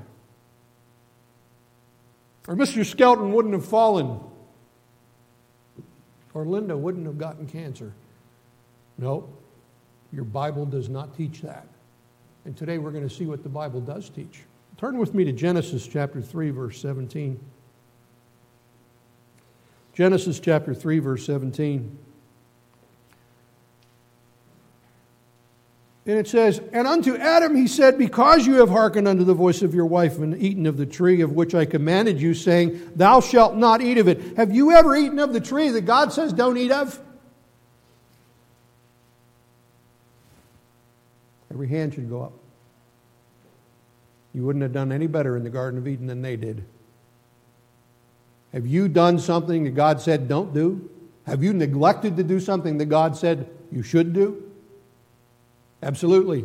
[2.47, 2.87] Or Mr.
[2.87, 4.21] Skelton wouldn't have fallen.
[6.33, 7.93] Or Linda wouldn't have gotten cancer.
[8.97, 9.29] No,
[10.13, 11.67] your Bible does not teach that.
[12.44, 14.40] And today we're going to see what the Bible does teach.
[14.79, 17.38] Turn with me to Genesis chapter 3, verse 17.
[19.92, 21.98] Genesis chapter 3, verse 17.
[26.07, 29.61] And it says, And unto Adam he said, Because you have hearkened unto the voice
[29.61, 33.20] of your wife and eaten of the tree of which I commanded you, saying, Thou
[33.20, 34.38] shalt not eat of it.
[34.38, 36.98] Have you ever eaten of the tree that God says don't eat of?
[41.59, 42.35] Every hand should go up.
[44.33, 46.64] You wouldn't have done any better in the Garden of Eden than they did.
[48.53, 50.88] Have you done something that God said don't do?
[51.27, 54.40] Have you neglected to do something that God said you should do?
[55.83, 56.44] Absolutely.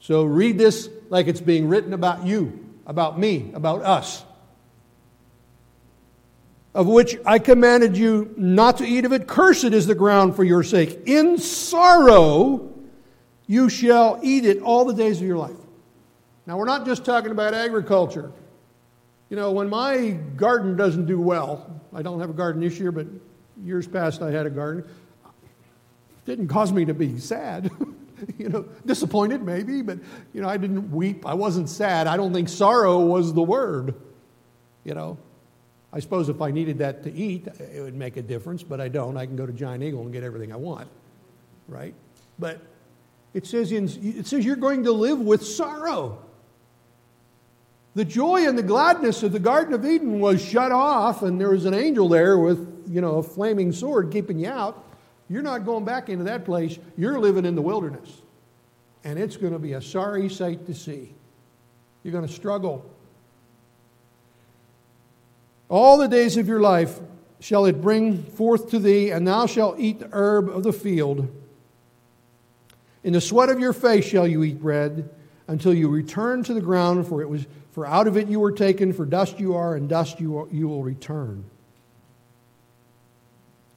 [0.00, 4.24] So read this like it's being written about you, about me, about us.
[6.74, 9.26] Of which I commanded you not to eat of it.
[9.26, 11.00] Cursed is the ground for your sake.
[11.04, 12.69] In sorrow
[13.50, 15.56] you shall eat it all the days of your life.
[16.46, 18.30] Now, we're not just talking about agriculture.
[19.28, 22.92] You know, when my garden doesn't do well, I don't have a garden this year,
[22.92, 23.08] but
[23.60, 24.84] years past I had a garden,
[25.24, 27.72] it didn't cause me to be sad.
[28.38, 29.98] you know, disappointed maybe, but,
[30.32, 31.26] you know, I didn't weep.
[31.26, 32.06] I wasn't sad.
[32.06, 33.96] I don't think sorrow was the word,
[34.84, 35.18] you know.
[35.92, 38.86] I suppose if I needed that to eat, it would make a difference, but I
[38.86, 39.16] don't.
[39.16, 40.86] I can go to Giant Eagle and get everything I want,
[41.66, 41.94] right?
[42.38, 42.60] But
[43.32, 46.18] it says, in, it says you're going to live with sorrow.
[47.94, 51.50] The joy and the gladness of the Garden of Eden was shut off, and there
[51.50, 54.84] was an angel there with, you know, a flaming sword keeping you out.
[55.28, 56.78] You're not going back into that place.
[56.96, 58.10] You're living in the wilderness.
[59.04, 61.14] And it's going to be a sorry sight to see.
[62.02, 62.88] You're going to struggle.
[65.68, 66.98] All the days of your life
[67.38, 71.28] shall it bring forth to thee, and thou shalt eat the herb of the field.
[73.02, 75.08] In the sweat of your face shall you eat bread
[75.48, 78.52] until you return to the ground, for it was for out of it you were
[78.52, 81.44] taken, for dust you are, and dust you, you will return.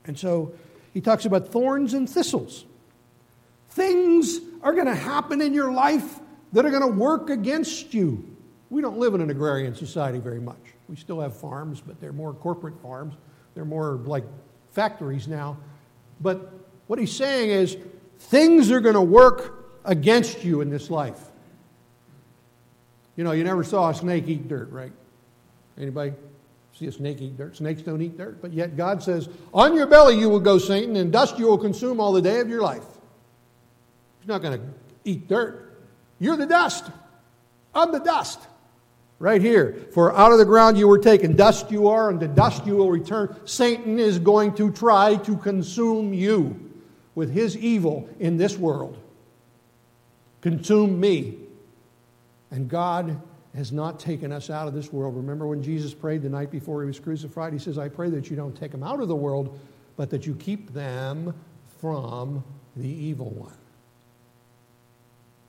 [0.05, 0.53] And so
[0.93, 2.65] he talks about thorns and thistles.
[3.69, 6.19] Things are going to happen in your life
[6.53, 8.23] that are going to work against you.
[8.69, 10.57] We don't live in an agrarian society very much.
[10.89, 13.15] We still have farms, but they're more corporate farms.
[13.55, 14.25] They're more like
[14.71, 15.57] factories now.
[16.19, 16.51] But
[16.87, 17.77] what he's saying is
[18.23, 21.19] things are going to work against you in this life.
[23.15, 24.91] You know, you never saw a snake eat dirt, right?
[25.77, 26.13] Anybody?
[26.77, 27.57] See a snake eat dirt?
[27.57, 28.41] Snakes don't eat dirt.
[28.41, 31.57] But yet God says, On your belly you will go, Satan, and dust you will
[31.57, 32.83] consume all the day of your life.
[34.19, 34.65] He's not going to
[35.03, 35.77] eat dirt.
[36.19, 36.89] You're the dust.
[37.75, 38.39] I'm the dust.
[39.19, 39.87] Right here.
[39.93, 41.35] For out of the ground you were taken.
[41.35, 43.35] Dust you are, and to dust you will return.
[43.45, 46.72] Satan is going to try to consume you
[47.15, 48.97] with his evil in this world.
[50.41, 51.37] Consume me.
[52.51, 53.21] And God
[53.55, 55.15] has not taken us out of this world.
[55.15, 57.53] Remember when Jesus prayed the night before he was crucified?
[57.53, 59.59] He says, I pray that you don't take them out of the world,
[59.95, 61.33] but that you keep them
[61.79, 62.43] from
[62.75, 63.55] the evil one.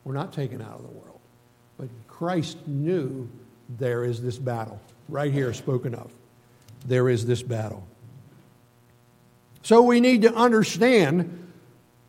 [0.05, 1.20] We're not taken out of the world.
[1.79, 3.29] But Christ knew
[3.79, 6.12] there is this battle, right here spoken of.
[6.87, 7.87] There is this battle.
[9.62, 11.43] So we need to understand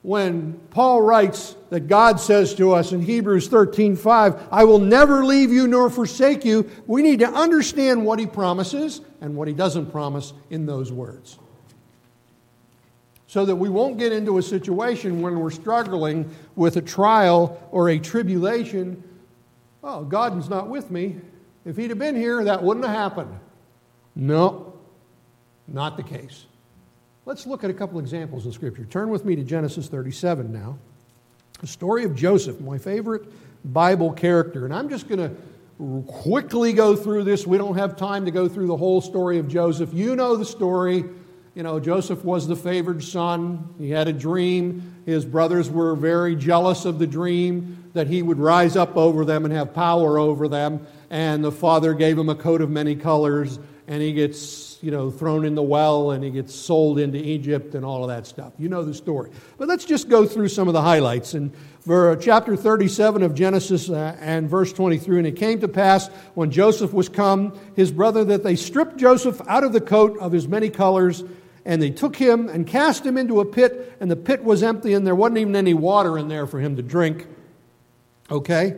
[0.06, 5.52] when Paul writes that God says to us in Hebrews 13:5, I will never leave
[5.52, 9.88] you nor forsake you, we need to understand what he promises and what he doesn't
[9.88, 11.40] promise in those words.
[13.26, 17.90] So that we won't get into a situation when we're struggling with a trial or
[17.90, 19.04] a tribulation.
[19.84, 21.16] Oh, God's not with me.
[21.66, 23.40] If he'd have been here, that wouldn't have happened.
[24.16, 24.72] No,
[25.68, 26.46] not the case.
[27.26, 28.86] Let's look at a couple examples in Scripture.
[28.86, 30.78] Turn with me to Genesis 37 now.
[31.60, 33.24] The story of Joseph, my favorite
[33.66, 34.64] Bible character.
[34.64, 37.48] And I'm just going to quickly go through this.
[37.48, 39.92] We don't have time to go through the whole story of Joseph.
[39.92, 41.04] You know the story.
[41.56, 43.74] You know, Joseph was the favored son.
[43.80, 44.94] He had a dream.
[45.08, 49.46] His brothers were very jealous of the dream that he would rise up over them
[49.46, 50.86] and have power over them.
[51.10, 53.58] And the father gave him a coat of many colors,
[53.88, 57.74] and he gets you know, thrown in the well and he gets sold into Egypt
[57.74, 58.54] and all of that stuff.
[58.60, 59.32] You know the story.
[59.58, 61.34] But let's just go through some of the highlights.
[61.34, 66.08] And for chapter 37 of Genesis uh, and verse 23, and it came to pass
[66.36, 70.32] when Joseph was come, his brother, that they stripped Joseph out of the coat of
[70.32, 71.24] his many colors,
[71.66, 74.94] and they took him and cast him into a pit, and the pit was empty,
[74.94, 77.26] and there wasn't even any water in there for him to drink.
[78.30, 78.78] Okay?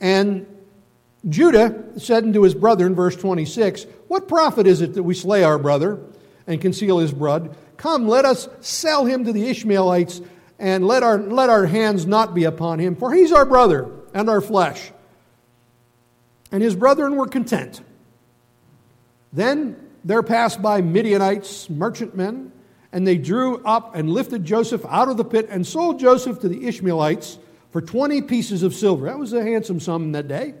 [0.00, 0.46] And
[1.28, 5.44] Judah said unto his brother in verse 26, What profit is it that we slay
[5.44, 6.00] our brother
[6.46, 7.56] and conceal his blood?
[7.76, 10.20] Come, let us sell him to the Ishmaelites,
[10.58, 14.28] and let our, let our hands not be upon him, for he's our brother and
[14.28, 14.92] our flesh.
[16.50, 17.80] And his brethren were content.
[19.32, 22.52] Then there passed by Midianites, merchantmen,
[22.92, 26.48] and they drew up and lifted Joseph out of the pit and sold Joseph to
[26.48, 27.38] the Ishmaelites
[27.70, 29.06] for 20 pieces of silver.
[29.06, 30.54] That was a handsome sum in that day.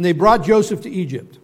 [0.00, 1.38] And they brought Joseph to Egypt.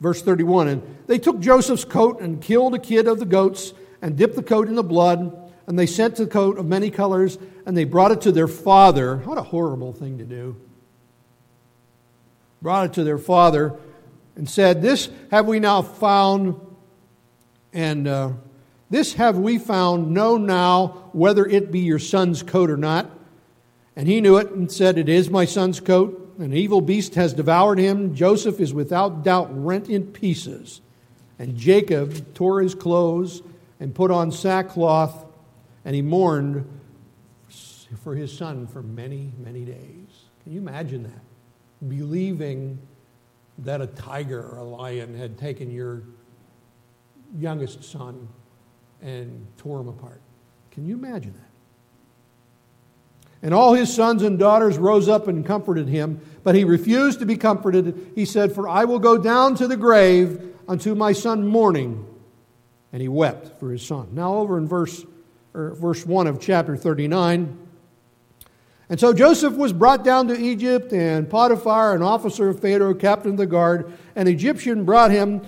[0.00, 4.16] Verse 31 And they took Joseph's coat and killed a kid of the goats and
[4.16, 5.52] dipped the coat in the blood.
[5.68, 9.18] And they sent the coat of many colors and they brought it to their father.
[9.18, 10.56] What a horrible thing to do.
[12.60, 13.78] Brought it to their father
[14.34, 16.60] and said, This have we now found,
[17.72, 18.32] and uh,
[18.90, 20.10] this have we found.
[20.10, 23.08] Know now whether it be your son's coat or not.
[23.94, 26.19] And he knew it and said, It is my son's coat.
[26.40, 28.14] An evil beast has devoured him.
[28.14, 30.80] Joseph is without doubt rent in pieces.
[31.38, 33.42] And Jacob tore his clothes
[33.78, 35.26] and put on sackcloth,
[35.84, 36.66] and he mourned
[38.02, 40.08] for his son for many, many days.
[40.42, 41.88] Can you imagine that?
[41.88, 42.78] Believing
[43.58, 46.04] that a tiger or a lion had taken your
[47.38, 48.28] youngest son
[49.02, 50.22] and tore him apart.
[50.70, 51.49] Can you imagine that?
[53.42, 57.26] And all his sons and daughters rose up and comforted him, but he refused to
[57.26, 58.12] be comforted.
[58.14, 62.06] He said, For I will go down to the grave unto my son mourning.
[62.92, 64.08] And he wept for his son.
[64.12, 65.04] Now, over in verse,
[65.54, 67.68] verse 1 of chapter 39.
[68.90, 73.30] And so Joseph was brought down to Egypt, and Potiphar, an officer of Pharaoh, captain
[73.30, 75.42] of the guard, an Egyptian, brought him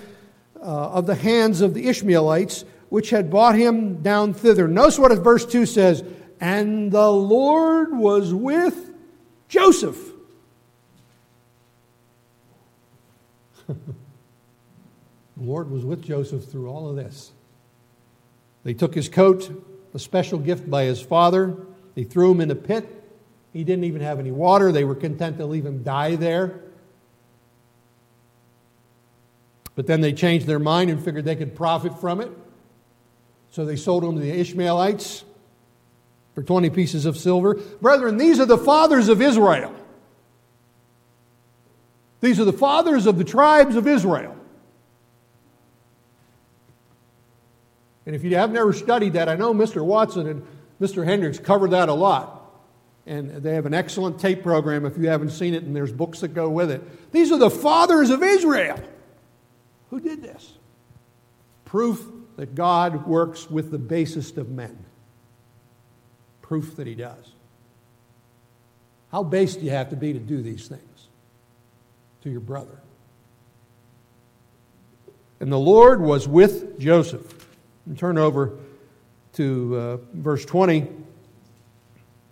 [0.55, 4.67] uh, of the hands of the Ishmaelites, which had brought him down thither.
[4.67, 6.03] Notice what verse 2 says
[6.43, 8.91] and the Lord was with
[9.47, 10.11] Joseph.
[13.69, 13.75] the
[15.37, 17.31] Lord was with Joseph through all of this.
[18.65, 19.49] They took his coat,
[19.93, 21.55] a special gift by his father.
[21.95, 22.89] They threw him in a pit.
[23.53, 24.73] He didn't even have any water.
[24.73, 26.59] They were content to leave him die there.
[29.75, 32.31] But then they changed their mind and figured they could profit from it.
[33.51, 35.23] So they sold him to the Ishmaelites
[36.35, 37.55] for 20 pieces of silver.
[37.81, 39.73] Brethren, these are the fathers of Israel.
[42.21, 44.35] These are the fathers of the tribes of Israel.
[48.05, 49.83] And if you have never studied that, I know Mr.
[49.83, 50.45] Watson and
[50.81, 51.05] Mr.
[51.05, 52.39] Hendricks cover that a lot.
[53.05, 56.21] And they have an excellent tape program if you haven't seen it, and there's books
[56.21, 57.11] that go with it.
[57.11, 58.79] These are the fathers of Israel.
[59.89, 60.53] Who did this?
[61.65, 62.05] Proof
[62.37, 64.85] that God works with the basest of men
[66.53, 67.31] proof that he does.
[69.11, 71.07] How base do you have to be to do these things
[72.21, 72.79] to your brother?
[75.39, 77.47] And the Lord was with Joseph.
[77.87, 78.55] And turn over
[79.33, 80.85] to uh, verse 20.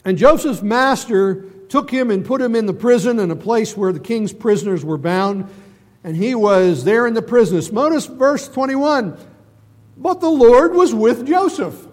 [0.06, 3.92] And Joseph's master took him and put him in the prison in a place where
[3.92, 5.50] the king's prisoners were bound.
[6.04, 7.60] And he was there in the prison.
[7.74, 9.18] Notice verse 21.
[9.98, 11.88] But the Lord was with Joseph.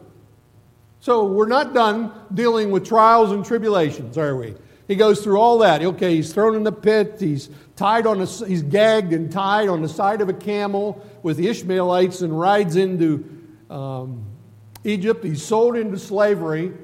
[1.09, 4.55] So we're not done dealing with trials and tribulations, are we?
[4.89, 5.81] He goes through all that.
[5.81, 7.17] Okay, he's thrown in the pit.
[7.19, 11.39] He's tied on a, he's gagged and tied on the side of a camel with
[11.39, 13.25] the Ishmaelites and rides into
[13.71, 14.27] um,
[14.85, 15.25] Egypt.
[15.25, 16.75] He's sold into slavery,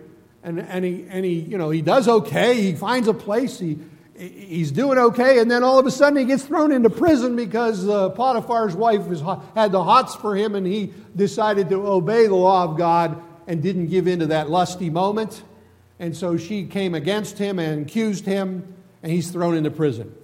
[0.42, 2.62] and, and, he, and he, you know, he does okay.
[2.62, 3.58] He finds a place.
[3.58, 3.78] He,
[4.16, 7.86] he's doing okay, and then all of a sudden he gets thrown into prison because
[7.86, 9.20] uh, Potiphar's wife was,
[9.54, 13.62] had the hots for him, and he decided to obey the law of God and
[13.62, 15.42] didn't give in to that lusty moment.
[15.98, 20.14] And so she came against him and accused him, and he's thrown into prison.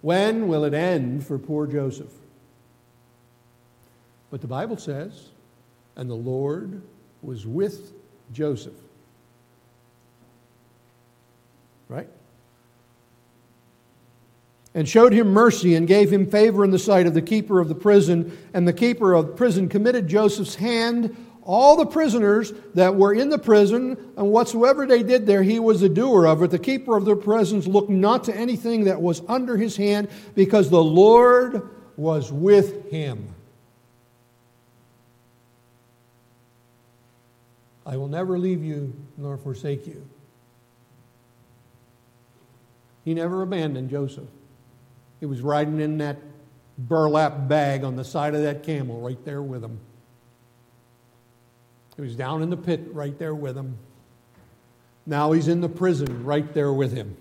[0.00, 2.12] When will it end for poor Joseph?
[4.30, 5.28] But the Bible says,
[5.96, 6.82] and the Lord
[7.22, 7.92] was with
[8.32, 8.74] Joseph.
[11.88, 12.08] Right?
[14.72, 17.68] And showed him mercy and gave him favor in the sight of the keeper of
[17.68, 18.38] the prison.
[18.54, 23.30] And the keeper of the prison committed Joseph's hand all the prisoners that were in
[23.30, 26.50] the prison, and whatsoever they did there, he was the doer of it.
[26.50, 30.70] The keeper of the prisons looked not to anything that was under his hand, because
[30.70, 33.34] the Lord was with him.
[37.84, 40.06] I will never leave you nor forsake you.
[43.04, 44.28] He never abandoned Joseph.
[45.18, 46.18] He was riding in that
[46.78, 49.80] burlap bag on the side of that camel right there with him.
[52.00, 53.76] He was down in the pit right there with him.
[55.04, 57.14] Now he's in the prison right there with him.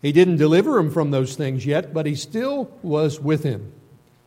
[0.00, 3.74] He didn't deliver him from those things yet, but he still was with him.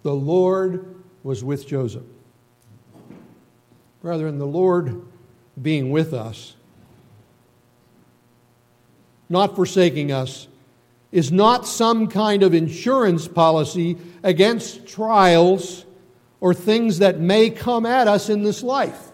[0.03, 2.03] The Lord was with Joseph.
[3.99, 5.07] Brethren, the Lord
[5.59, 6.53] being with us,
[9.28, 10.47] not forsaking us,
[11.12, 15.84] is not some kind of insurance policy against trials
[16.42, 19.12] or things that may come at us in this life.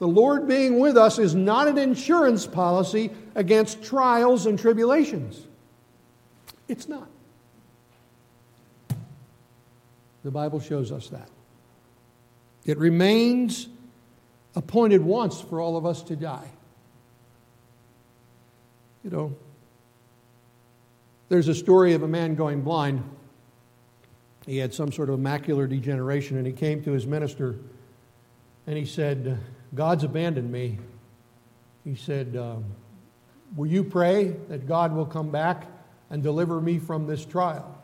[0.00, 5.40] The Lord being with us is not an insurance policy against trials and tribulations.
[6.68, 7.08] It's not.
[10.24, 11.28] The Bible shows us that.
[12.64, 13.68] It remains
[14.56, 16.50] appointed once for all of us to die.
[19.04, 19.36] You know,
[21.28, 23.02] there's a story of a man going blind
[24.46, 27.56] he had some sort of macular degeneration, and he came to his minister
[28.66, 29.38] and he said,
[29.74, 30.78] God's abandoned me.
[31.84, 32.64] He said, um,
[33.56, 35.66] Will you pray that God will come back
[36.10, 37.82] and deliver me from this trial?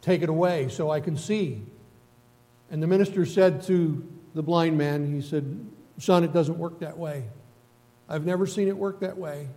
[0.00, 1.62] Take it away so I can see.
[2.70, 5.64] And the minister said to the blind man, He said,
[5.98, 7.24] Son, it doesn't work that way.
[8.08, 9.48] I've never seen it work that way.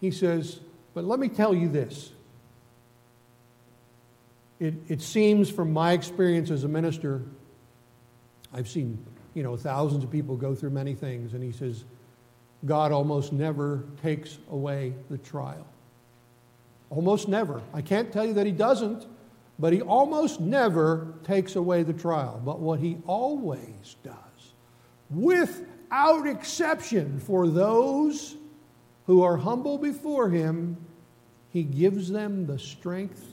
[0.00, 0.60] He says,
[0.92, 2.12] But let me tell you this
[4.60, 7.22] it, it seems from my experience as a minister,
[8.52, 9.04] I've seen,
[9.34, 11.84] you know, thousands of people go through many things, and he says,
[12.66, 15.66] God almost never takes away the trial.
[16.90, 17.62] Almost never.
[17.72, 19.06] I can't tell you that he doesn't,
[19.58, 22.40] but he almost never takes away the trial.
[22.44, 24.14] But what he always does,
[25.08, 28.36] without exception, for those
[29.06, 30.76] who are humble before him,
[31.48, 33.29] he gives them the strength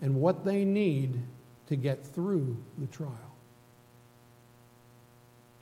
[0.00, 1.20] and what they need
[1.68, 3.14] to get through the trial.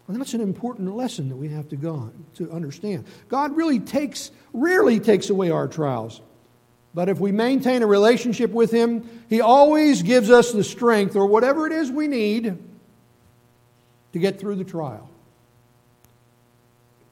[0.09, 3.07] And that's an important lesson that we have to go on, to understand.
[3.29, 6.21] God really takes, rarely takes away our trials.
[6.95, 11.27] But if we maintain a relationship with Him, He always gives us the strength or
[11.27, 12.57] whatever it is we need
[14.13, 15.11] to get through the trial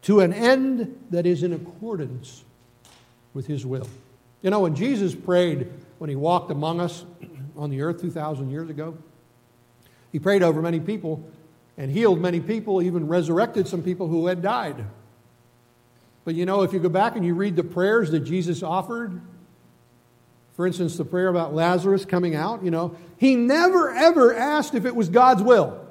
[0.02, 2.44] to an end that is in accordance
[3.32, 3.88] with His will.
[4.42, 5.68] You know, when Jesus prayed
[5.98, 7.04] when he walked among us
[7.56, 8.96] on the earth 2,000 years ago.
[10.12, 11.28] He prayed over many people
[11.76, 14.84] and healed many people, even resurrected some people who had died.
[16.24, 19.20] But you know, if you go back and you read the prayers that Jesus offered,
[20.54, 24.84] for instance, the prayer about Lazarus coming out, you know, he never ever asked if
[24.84, 25.84] it was God's will.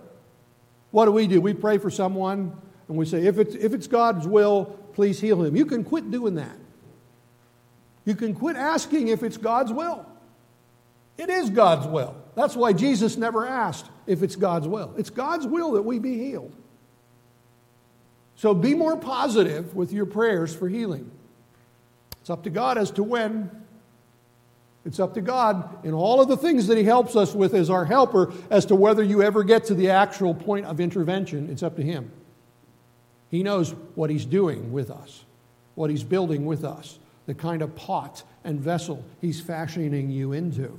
[0.91, 1.41] What do we do?
[1.41, 5.43] We pray for someone and we say, if it's, if it's God's will, please heal
[5.43, 5.55] him.
[5.55, 6.55] You can quit doing that.
[8.05, 10.05] You can quit asking if it's God's will.
[11.17, 12.15] It is God's will.
[12.35, 14.93] That's why Jesus never asked if it's God's will.
[14.97, 16.53] It's God's will that we be healed.
[18.35, 21.09] So be more positive with your prayers for healing.
[22.19, 23.51] It's up to God as to when.
[24.85, 27.69] It's up to God in all of the things that He helps us with as
[27.69, 31.49] our helper as to whether you ever get to the actual point of intervention.
[31.49, 32.11] It's up to Him.
[33.29, 35.23] He knows what He's doing with us,
[35.75, 40.77] what He's building with us, the kind of pot and vessel He's fashioning you into.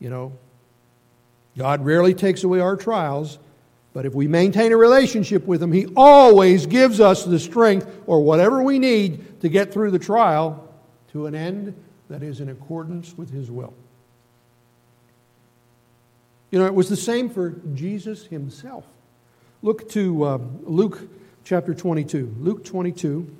[0.00, 0.32] You know,
[1.56, 3.38] God rarely takes away our trials,
[3.92, 8.20] but if we maintain a relationship with Him, He always gives us the strength or
[8.22, 10.68] whatever we need to get through the trial
[11.12, 11.74] to an end
[12.08, 13.74] that is in accordance with His will.
[16.50, 18.84] You know, it was the same for Jesus Himself.
[19.62, 21.00] Look to uh, Luke
[21.44, 22.34] chapter 22.
[22.38, 23.34] Luke 22.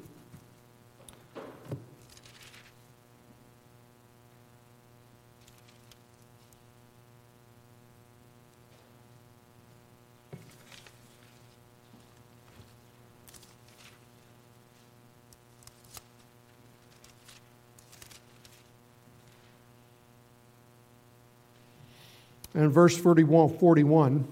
[22.54, 24.26] And verse 41, 41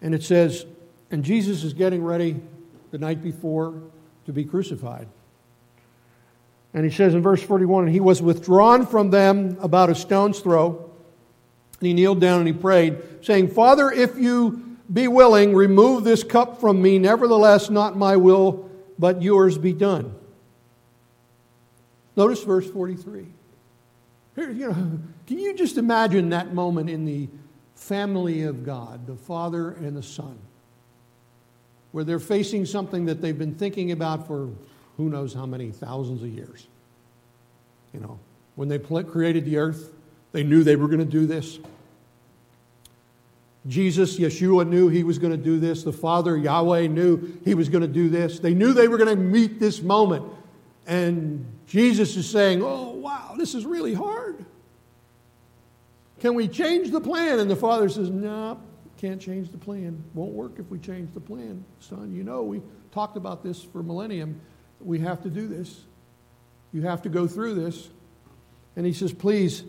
[0.00, 0.66] and it says,
[1.10, 2.40] and Jesus is getting ready
[2.90, 3.74] the night before
[4.26, 5.06] to be crucified.
[6.74, 10.40] And he says in verse 41, and he was withdrawn from them about a stone's
[10.40, 10.90] throw.
[11.80, 16.24] And he kneeled down and he prayed, saying, Father, if you be willing, remove this
[16.24, 16.98] cup from me.
[16.98, 20.14] Nevertheless, not my will, but yours be done.
[22.16, 23.26] Notice verse 43.
[24.34, 27.28] Here, you know, can you just imagine that moment in the
[27.74, 30.38] family of God, the Father and the Son,
[31.92, 34.50] where they're facing something that they've been thinking about for
[34.96, 36.66] who knows how many thousands of years?
[37.92, 38.18] You know,
[38.54, 39.92] when they created the earth,
[40.32, 41.58] they knew they were going to do this.
[43.66, 45.84] Jesus, Yeshua, knew he was going to do this.
[45.84, 48.38] The Father, Yahweh, knew he was going to do this.
[48.38, 50.24] They knew they were going to meet this moment.
[50.86, 54.44] And Jesus is saying, Oh, wow, this is really hard.
[56.20, 57.38] Can we change the plan?
[57.38, 58.60] And the father says, No,
[58.98, 60.02] can't change the plan.
[60.14, 61.64] Won't work if we change the plan.
[61.80, 62.62] Son, you know, we
[62.92, 64.40] talked about this for millennium.
[64.80, 65.84] We have to do this.
[66.72, 67.88] You have to go through this.
[68.76, 69.64] And he says, Please,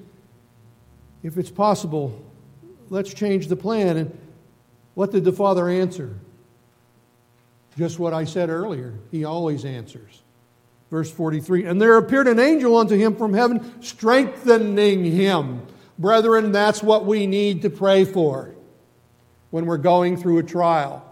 [1.22, 2.24] if it's possible,
[2.90, 3.98] let's change the plan.
[3.98, 4.18] And
[4.94, 6.18] what did the father answer?
[7.78, 8.94] Just what I said earlier.
[9.12, 10.23] He always answers.
[10.94, 15.66] Verse 43 And there appeared an angel unto him from heaven, strengthening him.
[15.98, 18.54] Brethren, that's what we need to pray for
[19.50, 21.04] when we're going through a trial.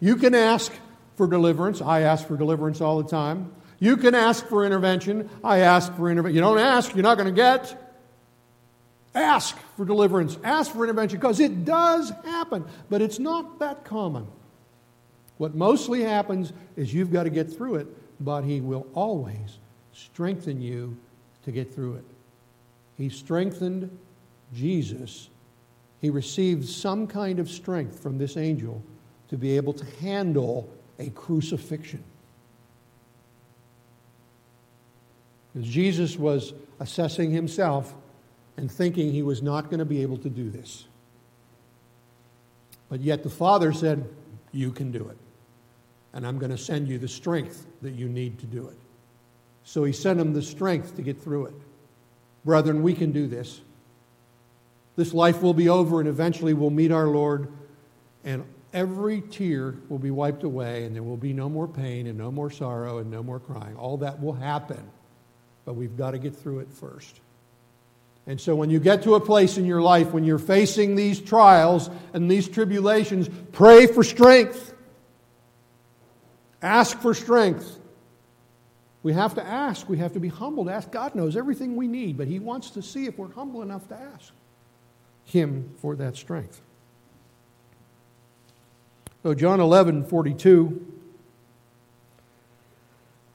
[0.00, 0.72] You can ask
[1.16, 1.82] for deliverance.
[1.82, 3.52] I ask for deliverance all the time.
[3.80, 5.28] You can ask for intervention.
[5.44, 6.36] I ask for intervention.
[6.36, 7.94] You don't ask, you're not going to get.
[9.14, 10.38] Ask for deliverance.
[10.42, 14.26] Ask for intervention because it does happen, but it's not that common.
[15.36, 17.88] What mostly happens is you've got to get through it
[18.20, 19.58] but He will always
[19.92, 20.96] strengthen you
[21.44, 22.04] to get through it.
[22.96, 23.96] He strengthened
[24.54, 25.28] Jesus.
[26.00, 28.82] He received some kind of strength from this angel
[29.28, 32.02] to be able to handle a crucifixion.
[35.52, 37.94] Because Jesus was assessing himself
[38.56, 40.86] and thinking he was not going to be able to do this.
[42.88, 44.08] But yet the Father said,
[44.52, 45.16] You can do it
[46.16, 48.76] and I'm going to send you the strength that you need to do it.
[49.64, 51.54] So he sent him the strength to get through it.
[52.42, 53.60] Brethren, we can do this.
[54.96, 57.52] This life will be over, and eventually we'll meet our Lord,
[58.24, 62.16] and every tear will be wiped away, and there will be no more pain, and
[62.16, 63.76] no more sorrow, and no more crying.
[63.76, 64.82] All that will happen,
[65.66, 67.20] but we've got to get through it first.
[68.26, 71.20] And so, when you get to a place in your life when you're facing these
[71.20, 74.72] trials and these tribulations, pray for strength.
[76.62, 77.78] Ask for strength.
[79.02, 79.88] We have to ask.
[79.88, 80.90] We have to be humble to ask.
[80.90, 83.94] God knows everything we need, but He wants to see if we're humble enough to
[83.94, 84.32] ask
[85.24, 86.60] Him for that strength.
[89.22, 90.92] So, John 11 42.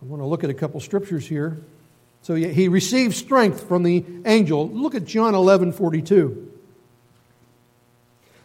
[0.02, 1.62] I want to look at a couple scriptures here.
[2.24, 4.70] So, he received strength from the angel.
[4.70, 6.52] Look at John 11 42.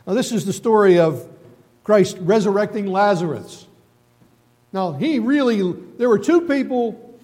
[0.07, 1.29] Now, this is the story of
[1.83, 3.66] Christ resurrecting Lazarus.
[4.77, 7.19] Now, he really, there were two people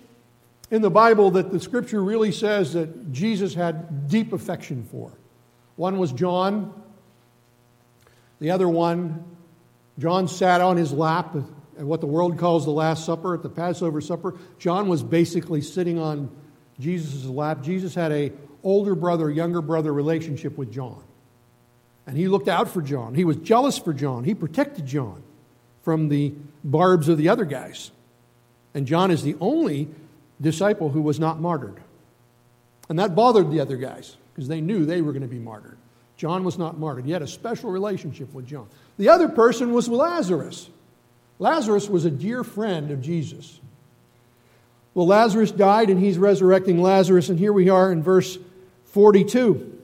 [0.70, 5.12] in the Bible that the scripture really says that Jesus had deep affection for.
[5.76, 6.72] One was John,
[8.40, 9.22] the other one,
[9.98, 13.50] John sat on his lap at what the world calls the Last Supper, at the
[13.50, 14.34] Passover supper.
[14.58, 16.34] John was basically sitting on
[16.80, 17.62] Jesus' lap.
[17.62, 18.32] Jesus had a
[18.62, 21.04] older brother, younger brother relationship with John.
[22.06, 23.14] And he looked out for John.
[23.14, 24.24] He was jealous for John.
[24.24, 25.22] He protected John.
[25.82, 26.32] From the
[26.64, 27.90] barbs of the other guys.
[28.74, 29.88] And John is the only
[30.40, 31.80] disciple who was not martyred.
[32.88, 35.76] And that bothered the other guys because they knew they were going to be martyred.
[36.16, 37.04] John was not martyred.
[37.04, 38.68] He had a special relationship with John.
[38.98, 40.68] The other person was Lazarus.
[41.38, 43.60] Lazarus was a dear friend of Jesus.
[44.94, 48.38] Well, Lazarus died and he's resurrecting Lazarus, and here we are in verse
[48.86, 49.80] 42.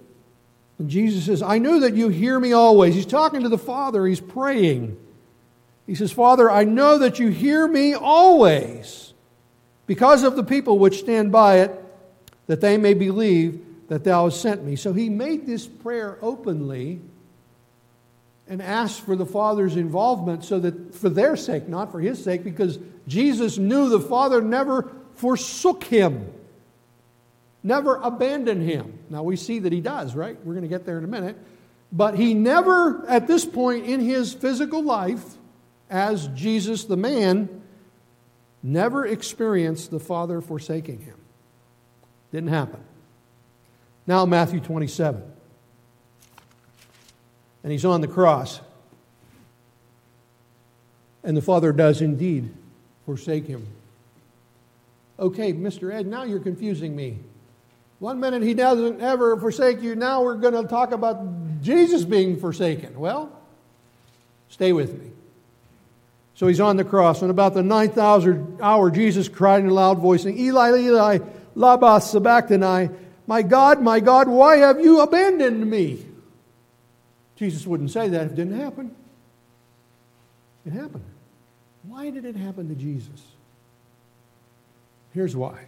[0.78, 2.94] And Jesus says, I know that you hear me always.
[2.94, 4.96] He's talking to the Father, he's praying.
[5.89, 9.14] He says, Father, I know that you hear me always
[9.86, 11.74] because of the people which stand by it,
[12.47, 14.76] that they may believe that thou hast sent me.
[14.76, 17.01] So he made this prayer openly
[18.47, 22.45] and asked for the Father's involvement so that for their sake, not for his sake,
[22.45, 26.30] because Jesus knew the Father never forsook him,
[27.62, 28.99] never abandoned him.
[29.09, 30.36] Now we see that he does, right?
[30.45, 31.39] We're going to get there in a minute.
[31.91, 35.38] But he never, at this point in his physical life,
[35.91, 37.62] as Jesus the man,
[38.62, 41.16] never experienced the Father forsaking him.
[42.32, 42.80] Didn't happen.
[44.07, 45.22] Now, Matthew 27.
[47.62, 48.61] And he's on the cross.
[51.22, 52.51] And the Father does indeed
[53.05, 53.66] forsake him.
[55.18, 55.93] Okay, Mr.
[55.93, 57.18] Ed, now you're confusing me.
[57.99, 59.97] One minute he doesn't ever forsake you.
[59.97, 61.20] Now we're going to talk about
[61.62, 62.99] Jesus being forsaken.
[62.99, 63.32] Well,
[64.49, 65.11] stay with me.
[66.39, 67.20] So he's on the cross.
[67.20, 71.18] And about the ninth hour, Jesus cried in a loud voice, saying, Eli, Eli,
[71.57, 72.91] lama sabachthani.
[73.26, 76.07] My God, my God, why have you abandoned me?
[77.34, 78.95] Jesus wouldn't say that if it didn't happen.
[80.64, 81.03] It happened.
[81.82, 83.20] Why did it happen to Jesus?
[85.12, 85.59] Here's why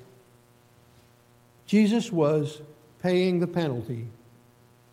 [1.66, 2.62] Jesus was
[3.02, 4.06] paying the penalty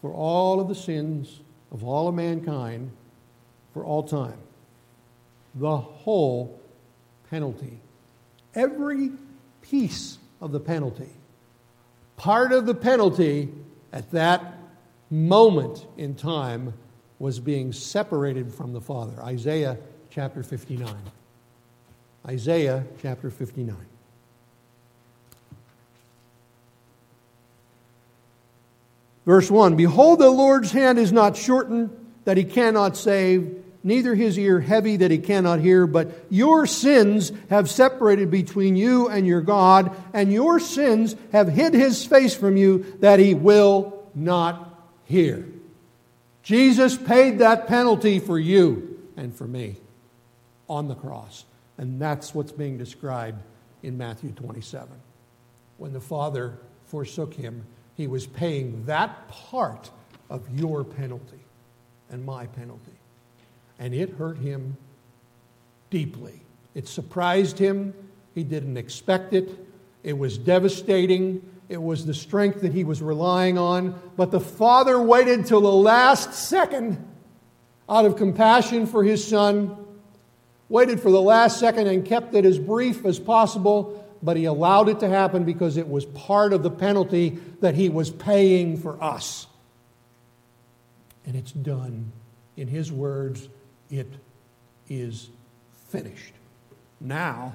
[0.02, 1.40] for all of the sins
[1.72, 2.90] of all of mankind
[3.76, 4.40] for all time
[5.60, 6.60] the whole
[7.30, 7.80] penalty.
[8.56, 9.12] Every
[9.62, 11.10] piece of the penalty.
[12.16, 13.50] Part of the penalty
[13.92, 14.58] at that
[15.10, 16.74] moment in time
[17.20, 19.22] was being separated from the Father.
[19.24, 19.78] Isaiah
[20.10, 20.96] chapter 59.
[22.28, 23.76] Isaiah chapter 59.
[29.26, 31.90] Verse 1 Behold, the Lord's hand is not shortened
[32.26, 37.32] that he cannot save neither his ear heavy that he cannot hear, but your sins
[37.50, 42.58] have separated between you and your God, and your sins have hid his face from
[42.58, 45.48] you that he will not hear.
[46.44, 49.78] Jesus paid that penalty for you and for me
[50.68, 51.46] on the cross.
[51.78, 53.42] And that's what's being described
[53.84, 54.90] in Matthew 27.
[55.78, 56.58] When the Father
[56.88, 57.66] forsook him,
[57.96, 59.90] he was paying that part
[60.30, 61.40] of your penalty
[62.10, 62.97] and my penalty
[63.80, 64.78] and it hurt him
[65.90, 66.42] deeply.
[66.76, 67.94] It surprised him.
[68.36, 69.50] He didn't expect it.
[70.04, 71.42] It was devastating.
[71.70, 74.00] It was the strength that he was relying on.
[74.16, 77.04] But the father waited till the last second
[77.90, 79.78] out of compassion for his son,
[80.70, 84.04] waited for the last second and kept it as brief as possible.
[84.22, 87.90] But he allowed it to happen because it was part of the penalty that he
[87.90, 89.48] was paying for us.
[91.26, 92.12] And it's done.
[92.56, 93.50] In his words,
[93.90, 94.12] it
[94.90, 95.30] is
[95.90, 96.34] finished.
[97.00, 97.54] Now,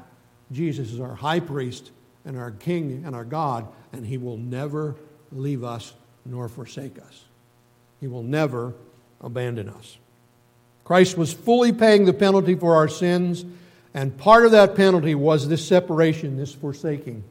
[0.50, 1.90] Jesus is our high priest
[2.24, 4.94] and our king and our God, and he will never
[5.32, 7.24] leave us nor forsake us.
[8.00, 8.74] He will never
[9.20, 9.98] abandon us.
[10.84, 13.44] Christ was fully paying the penalty for our sins,
[13.94, 17.24] and part of that penalty was this separation, this forsaking.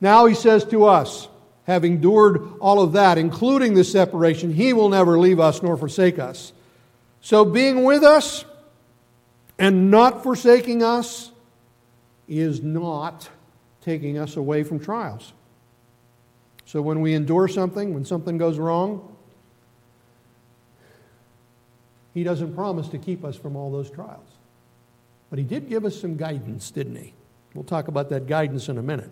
[0.00, 1.28] Now he says to us,
[1.64, 6.18] having endured all of that, including the separation, he will never leave us nor forsake
[6.18, 6.52] us.
[7.22, 8.44] So, being with us
[9.56, 11.30] and not forsaking us
[12.26, 13.28] is not
[13.80, 15.32] taking us away from trials.
[16.66, 19.16] So, when we endure something, when something goes wrong,
[22.12, 24.28] He doesn't promise to keep us from all those trials.
[25.30, 27.14] But He did give us some guidance, didn't He?
[27.54, 29.10] We'll talk about that guidance in a minute.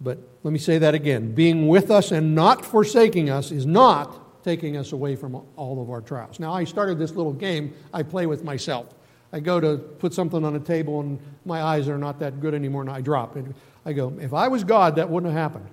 [0.00, 1.34] But let me say that again.
[1.34, 5.90] Being with us and not forsaking us is not taking us away from all of
[5.90, 6.40] our trials.
[6.40, 8.86] Now, I started this little game I play with myself.
[9.32, 12.54] I go to put something on a table and my eyes are not that good
[12.54, 13.36] anymore and I drop.
[13.36, 15.68] And I go, if I was God, that wouldn't have happened.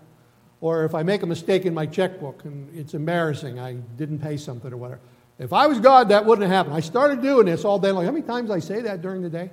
[0.60, 4.38] Or if I make a mistake in my checkbook and it's embarrassing, I didn't pay
[4.38, 5.00] something or whatever.
[5.40, 6.76] If I was God, that wouldn't have happened.
[6.76, 8.06] I started doing this all day long.
[8.06, 9.52] How many times I say that during the day?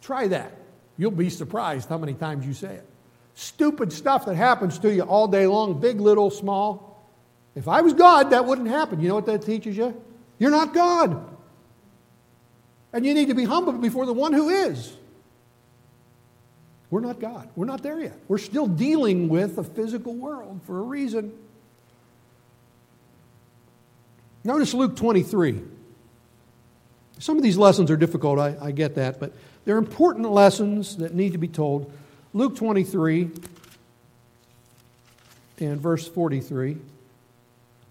[0.00, 0.52] Try that.
[0.96, 2.86] You'll be surprised how many times you say it
[3.36, 7.06] stupid stuff that happens to you all day long, big, little, small.
[7.54, 9.00] If I was God, that wouldn't happen.
[9.00, 10.02] You know what that teaches you?
[10.38, 11.36] You're not God.
[12.92, 14.92] And you need to be humble before the one who is.
[16.90, 17.50] We're not God.
[17.54, 18.18] We're not there yet.
[18.26, 21.32] We're still dealing with a physical world for a reason.
[24.44, 25.60] Notice Luke 23.
[27.18, 29.32] Some of these lessons are difficult, I, I get that, but
[29.64, 31.92] they're important lessons that need to be told.
[32.36, 33.30] Luke 23
[35.58, 36.76] and verse 43.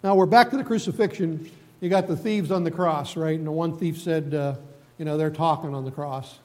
[0.04, 1.50] Now we're back to the crucifixion.
[1.82, 3.36] You got the thieves on the cross, right?
[3.36, 4.58] And the one thief said, uh,
[5.00, 6.38] you know, they're talking on the cross.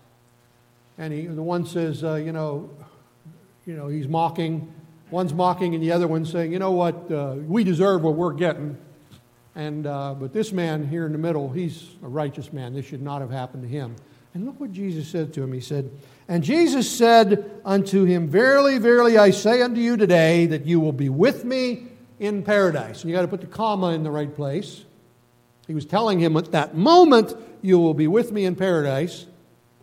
[0.96, 2.70] And he, the one says, uh, you know,
[3.66, 4.72] you know, he's mocking.
[5.11, 8.32] One's mocking, and the other one's saying, you know what, uh, we deserve what we're
[8.32, 8.78] getting.
[9.55, 12.72] And, uh, but this man here in the middle, he's a righteous man.
[12.72, 13.94] This should not have happened to him.
[14.32, 15.53] And look what Jesus said to him.
[15.53, 15.90] He said,
[16.31, 20.93] And Jesus said unto him, Verily, verily, I say unto you today that you will
[20.93, 21.89] be with me
[22.20, 23.03] in paradise.
[23.03, 24.85] And you got to put the comma in the right place.
[25.66, 29.26] He was telling him at that moment, You will be with me in paradise.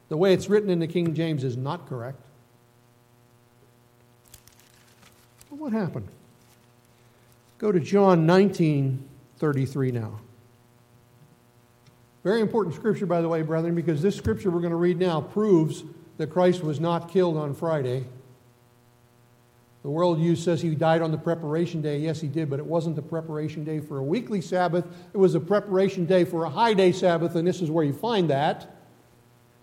[0.08, 2.22] The way it's written in the King James is not correct.
[5.50, 6.08] But what happened?
[7.58, 9.06] Go to John 19
[9.38, 10.22] 33 now.
[12.24, 15.20] Very important scripture, by the way, brethren, because this scripture we're going to read now
[15.20, 15.84] proves
[16.18, 18.06] that Christ was not killed on Friday.
[19.84, 22.00] The world use says he died on the preparation day.
[22.00, 24.86] Yes, he did, but it wasn't the preparation day for a weekly Sabbath.
[25.14, 27.94] It was a preparation day for a high day Sabbath, and this is where you
[27.94, 28.76] find that.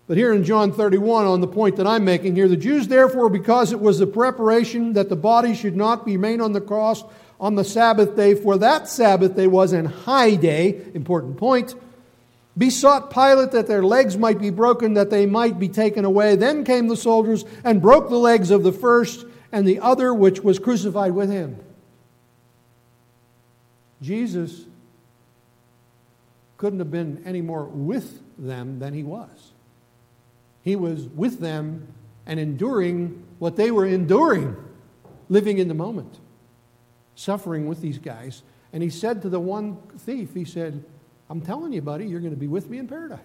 [0.07, 3.29] But here in John 31, on the point that I'm making here, the Jews, therefore,
[3.29, 7.03] because it was the preparation that the body should not remain on the cross
[7.39, 11.75] on the Sabbath day, for that Sabbath day was an high day, important point,
[12.57, 16.35] besought Pilate that their legs might be broken, that they might be taken away.
[16.35, 20.41] Then came the soldiers and broke the legs of the first and the other which
[20.41, 21.57] was crucified with him.
[24.01, 24.65] Jesus
[26.57, 29.51] couldn't have been any more with them than he was.
[30.61, 31.87] He was with them
[32.25, 34.55] and enduring what they were enduring,
[35.29, 36.19] living in the moment
[37.15, 38.43] suffering with these guys.
[38.71, 40.83] And he said to the one thief, he said,
[41.29, 43.19] I'm telling you, buddy, you're going to be with me in paradise.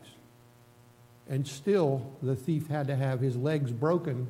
[1.29, 4.27] And still, the thief had to have his legs broken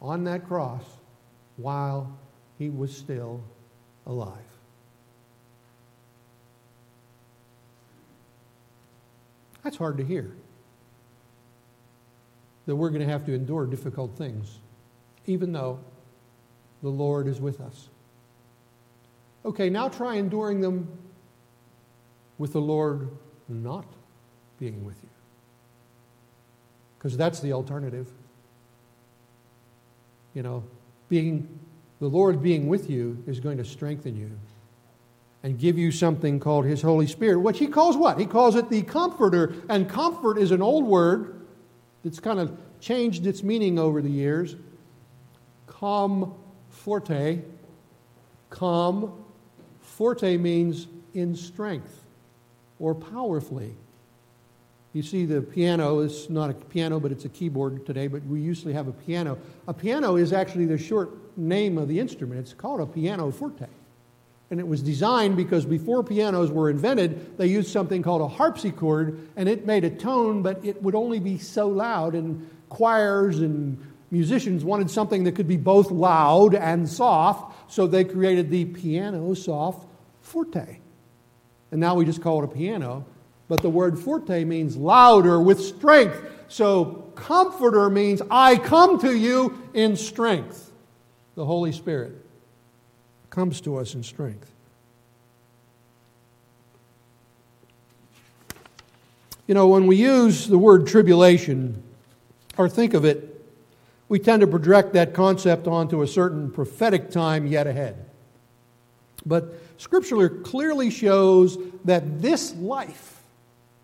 [0.00, 0.84] on that cross
[1.56, 2.18] while
[2.58, 3.42] he was still
[4.06, 4.38] alive.
[9.62, 10.32] That's hard to hear.
[12.66, 14.58] That we're going to have to endure difficult things,
[15.26, 15.78] even though
[16.82, 17.88] the Lord is with us.
[19.44, 20.88] Okay, now try enduring them
[22.42, 23.08] with the Lord
[23.48, 23.86] not
[24.58, 25.08] being with you.
[26.98, 28.10] Because that's the alternative.
[30.34, 30.64] You know,
[31.08, 31.60] being
[32.00, 34.32] the Lord being with you is going to strengthen you
[35.44, 38.18] and give you something called His Holy Spirit, which He calls what?
[38.18, 39.54] He calls it the Comforter.
[39.68, 41.46] And comfort is an old word
[42.02, 44.56] that's kind of changed its meaning over the years.
[45.68, 46.34] Com
[46.70, 47.38] forte,
[48.50, 49.12] com
[49.80, 52.01] Forte means in strength
[52.82, 53.74] or powerfully.
[54.92, 58.40] You see, the piano is not a piano, but it's a keyboard today, but we
[58.40, 59.38] usually have a piano.
[59.66, 62.40] A piano is actually the short name of the instrument.
[62.40, 63.68] It's called a piano forte.
[64.50, 69.28] And it was designed because before pianos were invented, they used something called a harpsichord,
[69.34, 73.78] and it made a tone, but it would only be so loud, and choirs and
[74.10, 79.32] musicians wanted something that could be both loud and soft, so they created the piano
[79.32, 79.88] soft
[80.20, 80.81] forte.
[81.72, 83.04] And now we just call it a piano,
[83.48, 86.24] but the word forte means louder with strength.
[86.46, 90.70] So comforter means I come to you in strength.
[91.34, 92.12] The Holy Spirit
[93.30, 94.48] comes to us in strength.
[99.48, 101.82] You know, when we use the word tribulation
[102.56, 103.32] or think of it
[104.12, 108.04] we tend to project that concept onto a certain prophetic time yet ahead.
[109.24, 113.20] But Scripture clearly shows that this life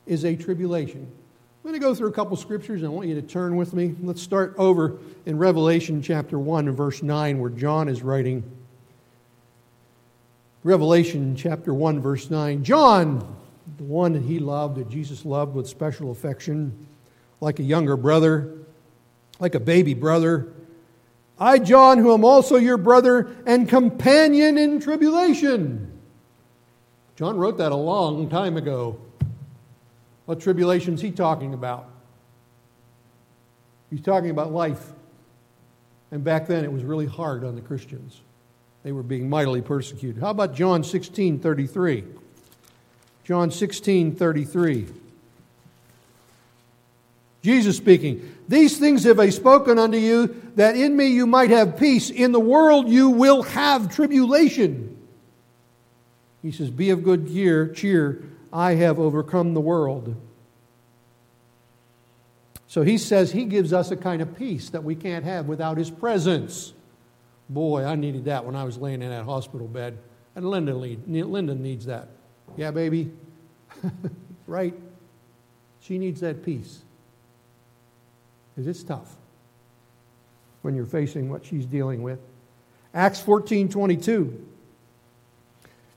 [0.06, 1.00] is a tribulation.
[1.00, 3.74] I'm going to go through a couple scriptures and I want you to turn with
[3.74, 3.96] me.
[4.00, 4.96] Let's start over
[5.26, 8.44] in Revelation chapter 1 and verse 9, where John is writing.
[10.62, 12.62] Revelation chapter 1, verse 9.
[12.62, 13.36] John,
[13.76, 16.86] the one that he loved, that Jesus loved with special affection,
[17.40, 18.54] like a younger brother,
[19.40, 20.46] like a baby brother.
[21.40, 25.92] I, John, who am also your brother and companion in tribulation.
[27.16, 29.00] John wrote that a long time ago.
[30.26, 31.88] What tribulation is he talking about?
[33.90, 34.92] He's talking about life.
[36.10, 38.20] And back then it was really hard on the Christians.
[38.82, 40.22] They were being mightily persecuted.
[40.22, 42.04] How about John 16 33?
[43.24, 44.86] John 16 33.
[47.42, 51.78] Jesus speaking, These things have I spoken unto you, that in me you might have
[51.78, 52.10] peace.
[52.10, 54.96] In the world you will have tribulation.
[56.42, 58.24] He says, Be of good cheer, cheer.
[58.52, 60.16] I have overcome the world.
[62.66, 65.78] So he says he gives us a kind of peace that we can't have without
[65.78, 66.72] his presence.
[67.48, 69.98] Boy, I needed that when I was laying in that hospital bed.
[70.36, 72.08] And Linda, Linda needs that.
[72.56, 73.10] Yeah, baby.
[74.46, 74.74] right?
[75.80, 76.82] She needs that peace.
[78.58, 79.14] Because it's tough
[80.62, 82.18] when you're facing what she's dealing with.
[82.92, 84.46] Acts 14 22.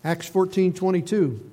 [0.03, 1.51] Acts 14 22.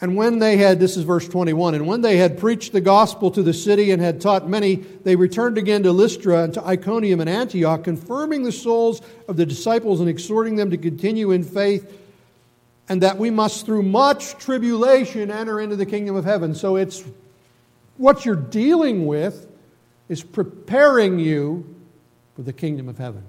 [0.00, 3.32] And when they had, this is verse 21, and when they had preached the gospel
[3.32, 7.20] to the city and had taught many, they returned again to Lystra and to Iconium
[7.20, 11.92] and Antioch, confirming the souls of the disciples and exhorting them to continue in faith,
[12.88, 16.54] and that we must through much tribulation enter into the kingdom of heaven.
[16.54, 17.04] So it's
[18.00, 19.46] what you're dealing with
[20.08, 21.76] is preparing you
[22.34, 23.22] for the kingdom of heaven.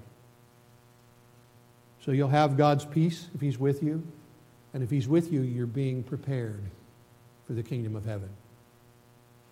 [2.04, 4.02] So you'll have God's peace if He's with you.
[4.72, 6.62] And if He's with you, you're being prepared
[7.46, 8.30] for the kingdom of heaven.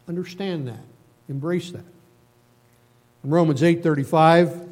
[0.09, 0.81] Understand that.
[1.29, 1.85] Embrace that.
[3.23, 4.69] In Romans 8:35,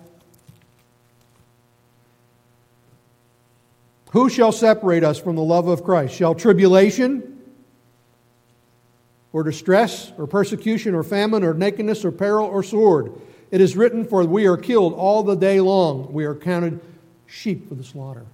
[4.12, 6.14] Who shall separate us from the love of Christ?
[6.14, 7.37] Shall tribulation
[9.32, 13.12] or distress or persecution or famine or nakedness or peril or sword?
[13.50, 16.12] It is written, For we are killed all the day long.
[16.12, 16.80] We are counted
[17.26, 18.26] sheep for the slaughter.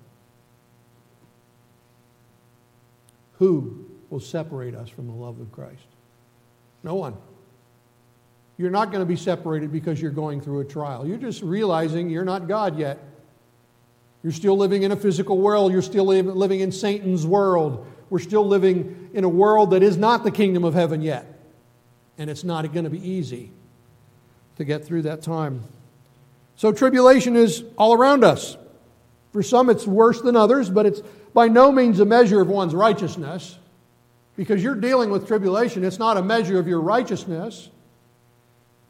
[3.39, 5.87] Who will separate us from the love of Christ?
[6.83, 7.17] No one.
[8.57, 11.07] You're not going to be separated because you're going through a trial.
[11.07, 12.99] You're just realizing you're not God yet.
[14.23, 15.73] You're still living in a physical world.
[15.73, 17.87] You're still living in Satan's world.
[18.15, 21.27] We're still living in a world that is not the kingdom of heaven yet.
[22.17, 23.51] And it's not going to be easy
[24.57, 25.65] to get through that time.
[26.55, 28.57] So, tribulation is all around us.
[29.33, 31.03] For some, it's worse than others, but it's
[31.33, 33.59] by no means a measure of one's righteousness.
[34.37, 37.69] Because you're dealing with tribulation, it's not a measure of your righteousness.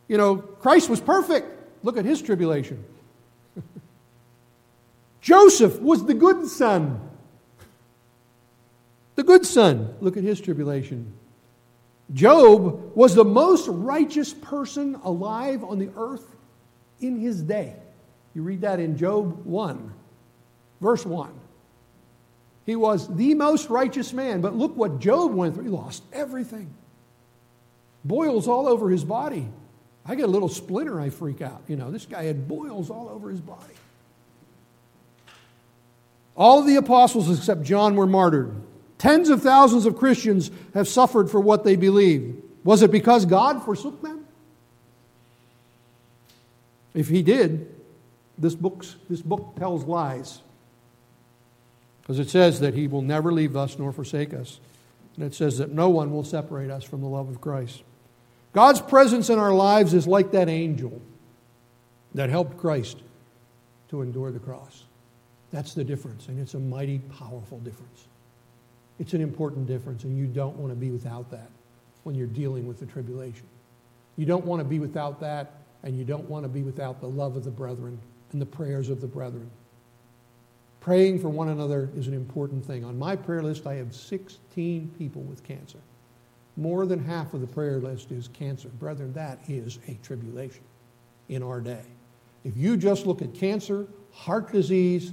[0.06, 1.46] You know, Christ was perfect.
[1.82, 2.84] Look at his tribulation.
[5.22, 7.00] Joseph was the good son.
[9.14, 9.94] The good son.
[10.00, 11.12] Look at his tribulation.
[12.12, 16.26] Job was the most righteous person alive on the earth
[17.00, 17.74] in his day.
[18.34, 19.92] You read that in Job 1.
[20.80, 21.32] Verse 1.
[22.66, 25.64] He was the most righteous man, but look what Job went through.
[25.64, 26.72] He lost everything.
[28.04, 29.48] Boils all over his body.
[30.06, 31.62] I get a little splinter, I freak out.
[31.68, 33.74] You know, this guy had boils all over his body.
[36.36, 38.54] All of the apostles except John were martyred.
[38.98, 42.42] Tens of thousands of Christians have suffered for what they believe.
[42.62, 44.26] Was it because God forsook them?
[46.94, 47.74] If he did,
[48.38, 50.40] this, book's, this book tells lies.
[52.02, 54.60] Because it says that He will never leave us nor forsake us.
[55.16, 57.82] And it says that no one will separate us from the love of Christ.
[58.52, 61.00] God's presence in our lives is like that angel
[62.14, 62.98] that helped Christ
[63.88, 64.84] to endure the cross.
[65.50, 68.06] That's the difference, and it's a mighty powerful difference.
[68.98, 71.50] It's an important difference, and you don't want to be without that
[72.04, 73.46] when you're dealing with the tribulation.
[74.16, 77.08] You don't want to be without that, and you don't want to be without the
[77.08, 77.98] love of the brethren
[78.32, 79.50] and the prayers of the brethren.
[80.80, 82.84] Praying for one another is an important thing.
[82.84, 85.78] On my prayer list, I have 16 people with cancer.
[86.56, 88.68] More than half of the prayer list is cancer.
[88.68, 90.62] Brethren, that is a tribulation
[91.28, 91.82] in our day.
[92.44, 95.12] If you just look at cancer, heart disease,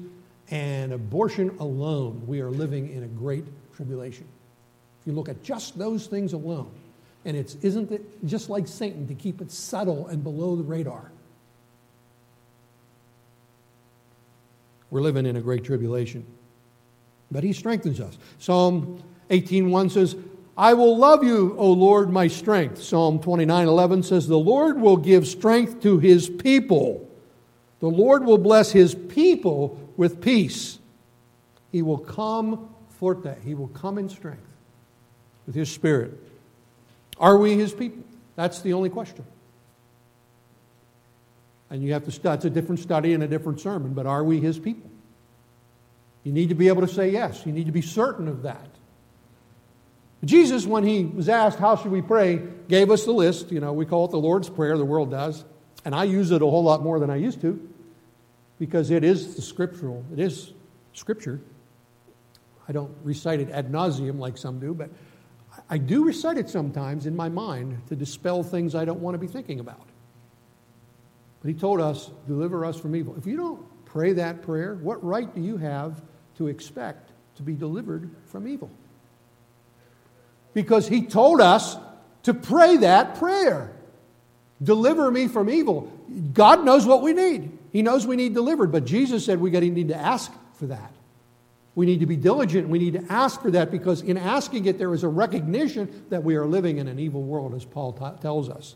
[0.50, 3.46] and abortion alone, we are living in a great
[3.76, 4.28] tribulation.
[5.02, 6.72] If you look at just those things alone,
[7.26, 11.12] and it's isn't it just like Satan to keep it subtle and below the radar?
[14.90, 16.26] We're living in a great tribulation.
[17.32, 18.18] But he strengthens us.
[18.40, 20.16] Psalm 18:1 says,
[20.58, 22.84] I will love you, O Lord, my strength.
[22.84, 27.08] Psalm 29:11 says, The Lord will give strength to his people.
[27.80, 30.78] The Lord will bless his people with peace.
[31.72, 32.71] He will come
[33.02, 33.36] forte.
[33.44, 34.48] He will come in strength
[35.48, 36.14] with his spirit.
[37.18, 38.04] Are we his people?
[38.36, 39.26] That's the only question.
[41.72, 44.40] And you have to, that's a different study and a different sermon, but are we
[44.40, 44.90] his people?
[46.24, 47.44] You need to be able to say yes.
[47.44, 48.68] You need to be certain of that.
[50.24, 53.52] Jesus, when he was asked, How should we pray, gave us the list.
[53.52, 55.44] You know, we call it the Lord's Prayer, the world does.
[55.84, 57.68] And I use it a whole lot more than I used to.
[58.60, 60.54] because it is the scriptural, it is
[60.94, 61.42] scripture.
[62.72, 64.90] I don't recite it ad nauseum like some do, but
[65.70, 69.18] I do recite it sometimes in my mind to dispel things I don't want to
[69.18, 69.90] be thinking about.
[71.42, 73.14] But he told us, deliver us from evil.
[73.18, 76.02] If you don't pray that prayer, what right do you have
[76.38, 78.72] to expect to be delivered from evil?
[80.54, 81.76] Because he told us
[82.24, 83.74] to pray that prayer.
[84.64, 85.92] Deliver me from evil.
[86.32, 87.52] God knows what we need.
[87.74, 90.68] He knows we need delivered, but Jesus said we got to need to ask for
[90.68, 90.94] that.
[91.74, 92.68] We need to be diligent.
[92.68, 96.24] We need to ask for that because in asking it, there is a recognition that
[96.24, 98.76] we are living in an evil world, as Paul t- tells us.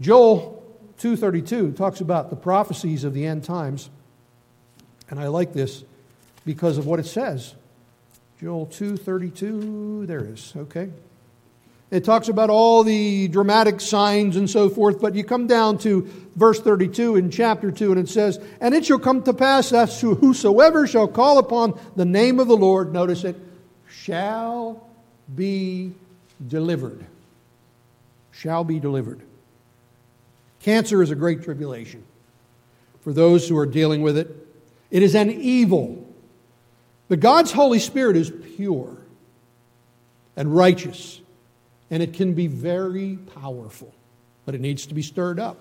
[0.00, 0.62] Joel
[0.98, 3.88] 2:32 talks about the prophecies of the end times,
[5.08, 5.84] and I like this
[6.44, 7.54] because of what it says.
[8.40, 10.52] Joel 2:32, there is.
[10.54, 10.90] Okay.
[11.94, 16.08] It talks about all the dramatic signs and so forth, but you come down to
[16.34, 19.92] verse 32 in chapter 2, and it says, And it shall come to pass that
[19.92, 23.36] whosoever shall call upon the name of the Lord, notice it,
[23.88, 24.84] shall
[25.32, 25.92] be
[26.44, 27.06] delivered.
[28.32, 29.20] Shall be delivered.
[30.62, 32.02] Cancer is a great tribulation
[33.02, 34.34] for those who are dealing with it.
[34.90, 36.04] It is an evil.
[37.06, 38.96] But God's Holy Spirit is pure
[40.34, 41.20] and righteous
[41.90, 43.94] and it can be very powerful,
[44.44, 45.58] but it needs to be stirred up.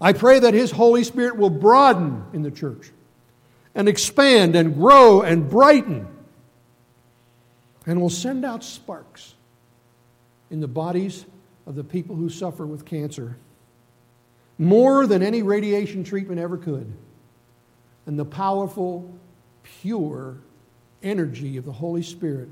[0.00, 2.90] I pray that His Holy Spirit will broaden in the church
[3.74, 6.06] and expand and grow and brighten
[7.86, 9.34] and will send out sparks
[10.50, 11.24] in the bodies
[11.66, 13.36] of the people who suffer with cancer
[14.58, 16.92] more than any radiation treatment ever could.
[18.06, 19.12] And the powerful,
[19.62, 20.36] pure
[21.02, 22.48] energy of the Holy Spirit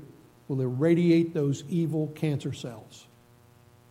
[0.49, 3.05] will irradiate those evil cancer cells.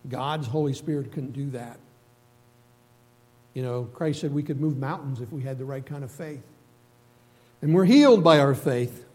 [0.07, 1.79] God's Holy Spirit can do that.
[3.55, 6.11] You know, Christ said we could move mountains if we had the right kind of
[6.11, 6.43] faith.
[7.63, 9.07] And we're healed by our faith.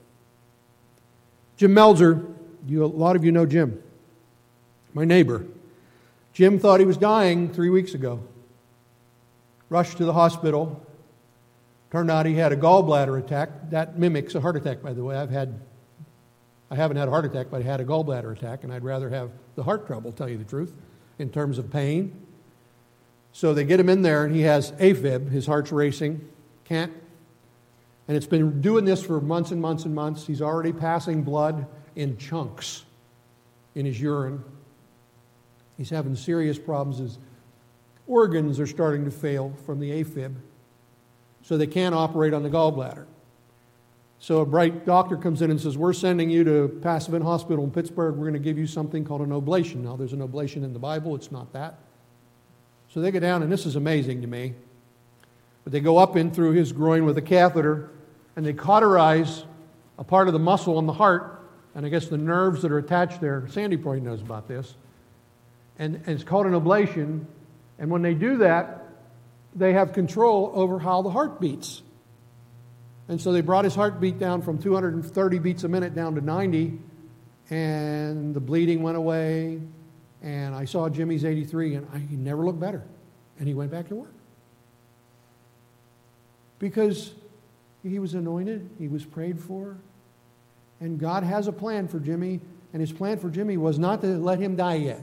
[1.57, 2.33] Jim Melzer,
[2.67, 3.81] you, a lot of you know Jim,
[4.93, 5.45] my neighbor.
[6.33, 8.21] Jim thought he was dying three weeks ago.
[9.69, 10.81] Rushed to the hospital.
[11.91, 13.49] Turned out he had a gallbladder attack.
[13.69, 15.15] That mimics a heart attack, by the way.
[15.15, 15.59] I've had
[16.73, 19.07] I haven't had a heart attack, but I had a gallbladder attack, and I'd rather
[19.07, 20.75] have the heart trouble, tell you the truth,
[21.19, 22.19] in terms of pain.
[23.31, 26.27] So they get him in there, and he has AFib, his heart's racing,
[26.65, 26.91] can't.
[28.07, 30.25] And it's been doing this for months and months and months.
[30.25, 32.85] He's already passing blood in chunks
[33.75, 34.43] in his urine.
[35.77, 36.97] He's having serious problems.
[36.97, 37.19] His
[38.07, 40.33] organs are starting to fail from the AFib,
[41.43, 43.05] so they can't operate on the gallbladder.
[44.23, 47.71] So a bright doctor comes in and says, We're sending you to Passavant Hospital in
[47.71, 48.15] Pittsburgh.
[48.15, 49.83] We're going to give you something called an oblation.
[49.83, 51.77] Now, there's an oblation in the Bible, it's not that.
[52.87, 54.53] So they go down, and this is amazing to me.
[55.65, 57.89] But they go up in through his groin with a catheter,
[58.37, 59.43] and they cauterize
[59.97, 61.45] a part of the muscle on the heart,
[61.75, 63.45] and I guess the nerves that are attached there.
[63.49, 64.73] Sandy probably knows about this.
[65.77, 67.25] And, and it's called an ablation.
[67.77, 68.85] And when they do that,
[69.53, 71.82] they have control over how the heart beats.
[73.07, 76.79] And so they brought his heartbeat down from 230 beats a minute down to 90,
[77.49, 79.59] and the bleeding went away.
[80.21, 82.83] And I saw Jimmy's 83, and I, he never looked better.
[83.39, 84.13] And he went back to work.
[86.59, 87.11] Because
[87.83, 89.77] he was anointed, he was prayed for,
[90.79, 92.39] and God has a plan for Jimmy,
[92.71, 95.01] and his plan for Jimmy was not to let him die yet.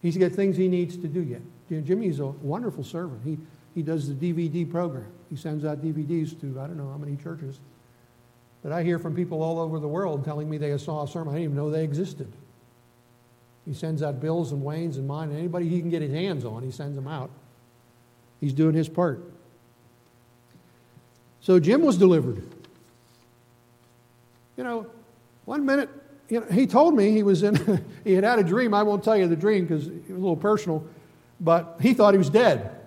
[0.00, 1.40] He's got things he needs to do yet.
[1.84, 3.22] Jimmy's a wonderful servant.
[3.24, 3.38] He,
[3.74, 5.06] he does the DVD program.
[5.32, 7.58] He sends out DVDs to I don't know how many churches.
[8.62, 11.32] But I hear from people all over the world telling me they saw a sermon.
[11.32, 12.30] I didn't even know they existed.
[13.64, 16.44] He sends out Bill's and Wayne's and mine, and anybody he can get his hands
[16.44, 17.30] on, he sends them out.
[18.42, 19.22] He's doing his part.
[21.40, 22.46] So Jim was delivered.
[24.58, 24.86] You know,
[25.46, 25.88] one minute,
[26.28, 28.74] you know, he told me he was in, he had had a dream.
[28.74, 30.86] I won't tell you the dream because it was a little personal,
[31.40, 32.81] but he thought he was dead.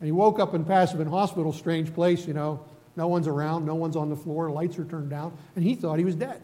[0.00, 2.64] And he woke up in Passavant Hospital, strange place, you know.
[2.96, 5.98] No one's around, no one's on the floor, lights are turned down, and he thought
[5.98, 6.42] he was dead.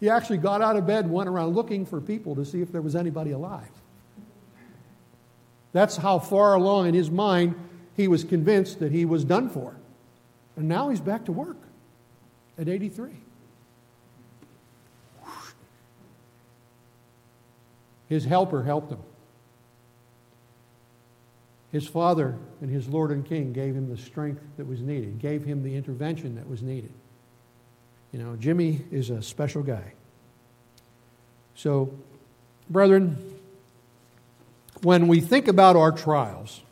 [0.00, 2.82] He actually got out of bed went around looking for people to see if there
[2.82, 3.70] was anybody alive.
[5.72, 7.54] That's how far along in his mind
[7.96, 9.74] he was convinced that he was done for.
[10.56, 11.56] And now he's back to work
[12.58, 13.10] at 83.
[18.08, 19.00] His helper helped him.
[21.74, 25.44] His father and his Lord and King gave him the strength that was needed, gave
[25.44, 26.92] him the intervention that was needed.
[28.12, 29.94] You know, Jimmy is a special guy.
[31.56, 31.92] So,
[32.70, 33.18] brethren,
[34.82, 36.62] when we think about our trials,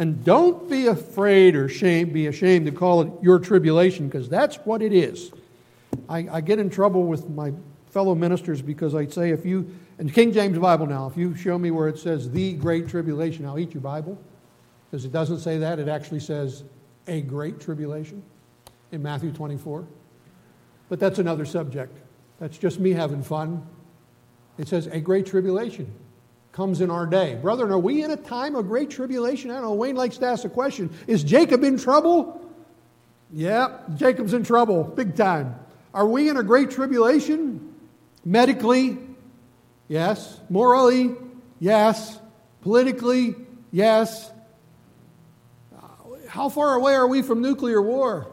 [0.00, 4.56] And don't be afraid or shame, be ashamed to call it your tribulation, because that's
[4.64, 5.30] what it is.
[6.08, 7.52] I, I get in trouble with my
[7.90, 11.58] fellow ministers because I'd say if you, in King James Bible now, if you show
[11.58, 14.18] me where it says the great tribulation, I'll eat your Bible.
[14.90, 16.64] Because it doesn't say that, it actually says
[17.06, 18.22] a great tribulation
[18.92, 19.86] in Matthew 24.
[20.88, 21.96] But that's another subject.
[22.38, 23.66] That's just me having fun.
[24.58, 25.92] It says a great tribulation
[26.52, 27.38] comes in our day.
[27.40, 29.50] Brethren, are we in a time of great tribulation?
[29.50, 29.72] I don't know.
[29.74, 32.36] Wayne likes to ask a question Is Jacob in trouble?
[33.32, 35.54] Yeah, Jacob's in trouble, big time.
[35.94, 37.69] Are we in a great tribulation?
[38.24, 38.98] Medically,
[39.88, 40.40] yes.
[40.48, 41.14] Morally,
[41.58, 42.18] yes.
[42.62, 43.34] Politically,
[43.72, 44.30] yes.
[46.28, 48.30] How far away are we from nuclear war?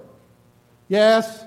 [0.88, 1.46] Yes.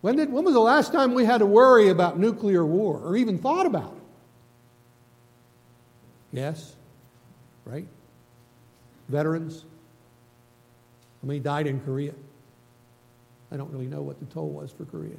[0.00, 3.16] When, did, when was the last time we had to worry about nuclear war or
[3.16, 4.02] even thought about it?
[6.32, 6.74] Yes,
[7.64, 7.86] right?
[9.08, 9.64] Veterans.
[11.22, 12.14] How many died in Korea?
[13.52, 15.16] I don't really know what the toll was for Korea.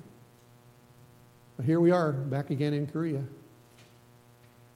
[1.57, 3.23] But here we are, back again in Korea.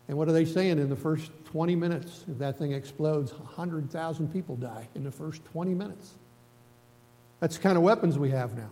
[0.08, 2.24] And what are they saying in the first 20 minutes?
[2.30, 6.14] If that thing explodes, 100,000 people die in the first 20 minutes.
[7.40, 8.70] That's the kind of weapons we have now.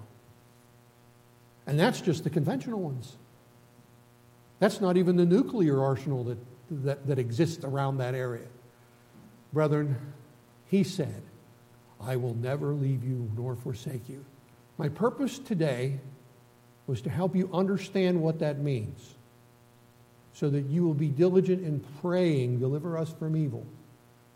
[1.66, 3.16] And that's just the conventional ones.
[4.60, 6.38] That's not even the nuclear arsenal that,
[6.70, 8.48] that, that exists around that area.
[9.52, 9.98] Brethren,
[10.68, 11.22] he said,
[12.00, 14.26] I will never leave you nor forsake you.
[14.78, 16.00] My purpose today
[16.88, 19.16] was to help you understand what that means
[20.34, 23.66] so that you will be diligent in praying, deliver us from evil.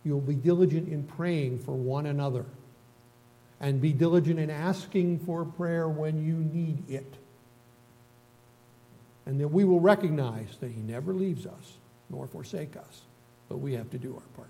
[0.04, 2.46] You will be diligent in praying for one another
[3.60, 7.14] and be diligent in asking for prayer when you need it.
[9.26, 11.74] And that we will recognize that He never leaves us
[12.10, 13.02] nor forsake us,
[13.50, 14.50] but we have to do our part.